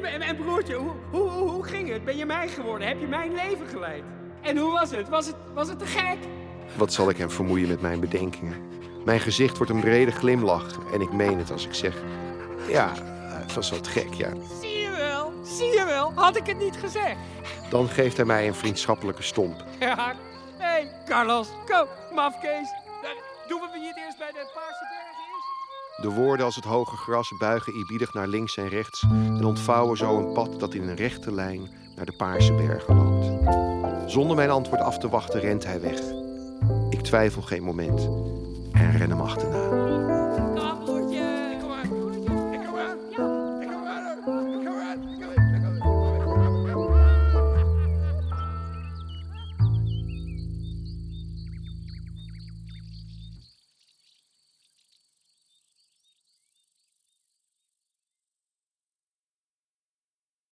En, 0.03 0.35
broertje, 0.35 0.75
hoe, 0.75 0.91
hoe, 1.11 1.29
hoe, 1.29 1.63
ging 1.63 1.89
het? 1.89 2.05
Ben 2.05 2.17
je 2.17 2.25
mij 2.25 2.47
geworden? 2.47 2.87
Heb 2.87 2.99
je 2.99 3.07
mijn 3.07 3.33
leven 3.33 3.67
geleid? 3.67 4.03
En 4.41 4.57
hoe 4.57 4.71
was 4.71 4.91
het? 4.91 5.09
Was 5.09 5.25
het, 5.25 5.35
was 5.53 5.67
het 5.67 5.79
te 5.79 5.85
gek? 5.85 6.17
Wat 6.75 6.93
zal 6.93 7.09
ik 7.09 7.17
hem 7.17 7.31
vermoeien 7.31 7.67
met 7.67 7.81
mijn 7.81 7.99
bedenkingen? 7.99 8.71
Mijn 9.05 9.19
gezicht 9.19 9.57
wordt 9.57 9.71
een 9.71 9.79
brede 9.79 10.11
glimlach 10.11 10.79
en 10.93 11.01
ik 11.01 11.11
meen 11.11 11.37
het 11.37 11.51
als 11.51 11.65
ik 11.65 11.73
zeg... 11.73 11.95
Ja, 12.67 12.91
het 13.29 13.53
was 13.53 13.69
wat 13.71 13.87
gek, 13.87 14.13
ja. 14.13 14.29
Zie 14.61 14.79
je 14.79 14.89
wel, 14.89 15.33
zie 15.43 15.71
je 15.71 15.85
wel. 15.85 16.11
Had 16.15 16.37
ik 16.37 16.45
het 16.45 16.57
niet 16.57 16.75
gezegd? 16.75 17.17
Dan 17.69 17.87
geeft 17.87 18.17
hij 18.17 18.25
mij 18.25 18.47
een 18.47 18.55
vriendschappelijke 18.55 19.23
stomp. 19.23 19.63
Ja. 19.79 20.15
Hé, 20.57 20.65
hey, 20.65 20.91
Carlos, 21.05 21.47
kom, 21.65 21.87
mafkees. 22.15 22.69
Eh, 23.03 23.09
Doen 23.47 23.59
we 23.59 23.67
het 23.71 23.97
eerst 23.97 24.17
bij 24.17 24.31
de 24.31 24.51
Paarse? 24.53 25.12
De 26.01 26.09
woorden 26.09 26.45
als 26.45 26.55
het 26.55 26.65
hoge 26.65 26.95
gras 26.95 27.33
buigen 27.37 27.73
eerbiedig 27.73 28.13
naar 28.13 28.27
links 28.27 28.57
en 28.57 28.67
rechts 28.67 29.01
en 29.11 29.45
ontvouwen 29.45 29.97
zo 29.97 30.17
een 30.17 30.33
pad 30.33 30.59
dat 30.59 30.73
in 30.73 30.87
een 30.87 30.95
rechte 30.95 31.31
lijn 31.31 31.69
naar 31.95 32.05
de 32.05 32.15
Paarse 32.17 32.53
Bergen 32.53 32.95
loopt. 32.95 34.11
Zonder 34.11 34.35
mijn 34.35 34.49
antwoord 34.49 34.81
af 34.81 34.97
te 34.97 35.09
wachten 35.09 35.39
rent 35.39 35.65
hij 35.65 35.81
weg. 35.81 35.99
Ik 36.89 37.01
twijfel 37.01 37.41
geen 37.41 37.63
moment 37.63 38.09
en 38.71 38.97
ren 38.97 39.09
hem 39.09 39.21
achterna. 39.21 39.92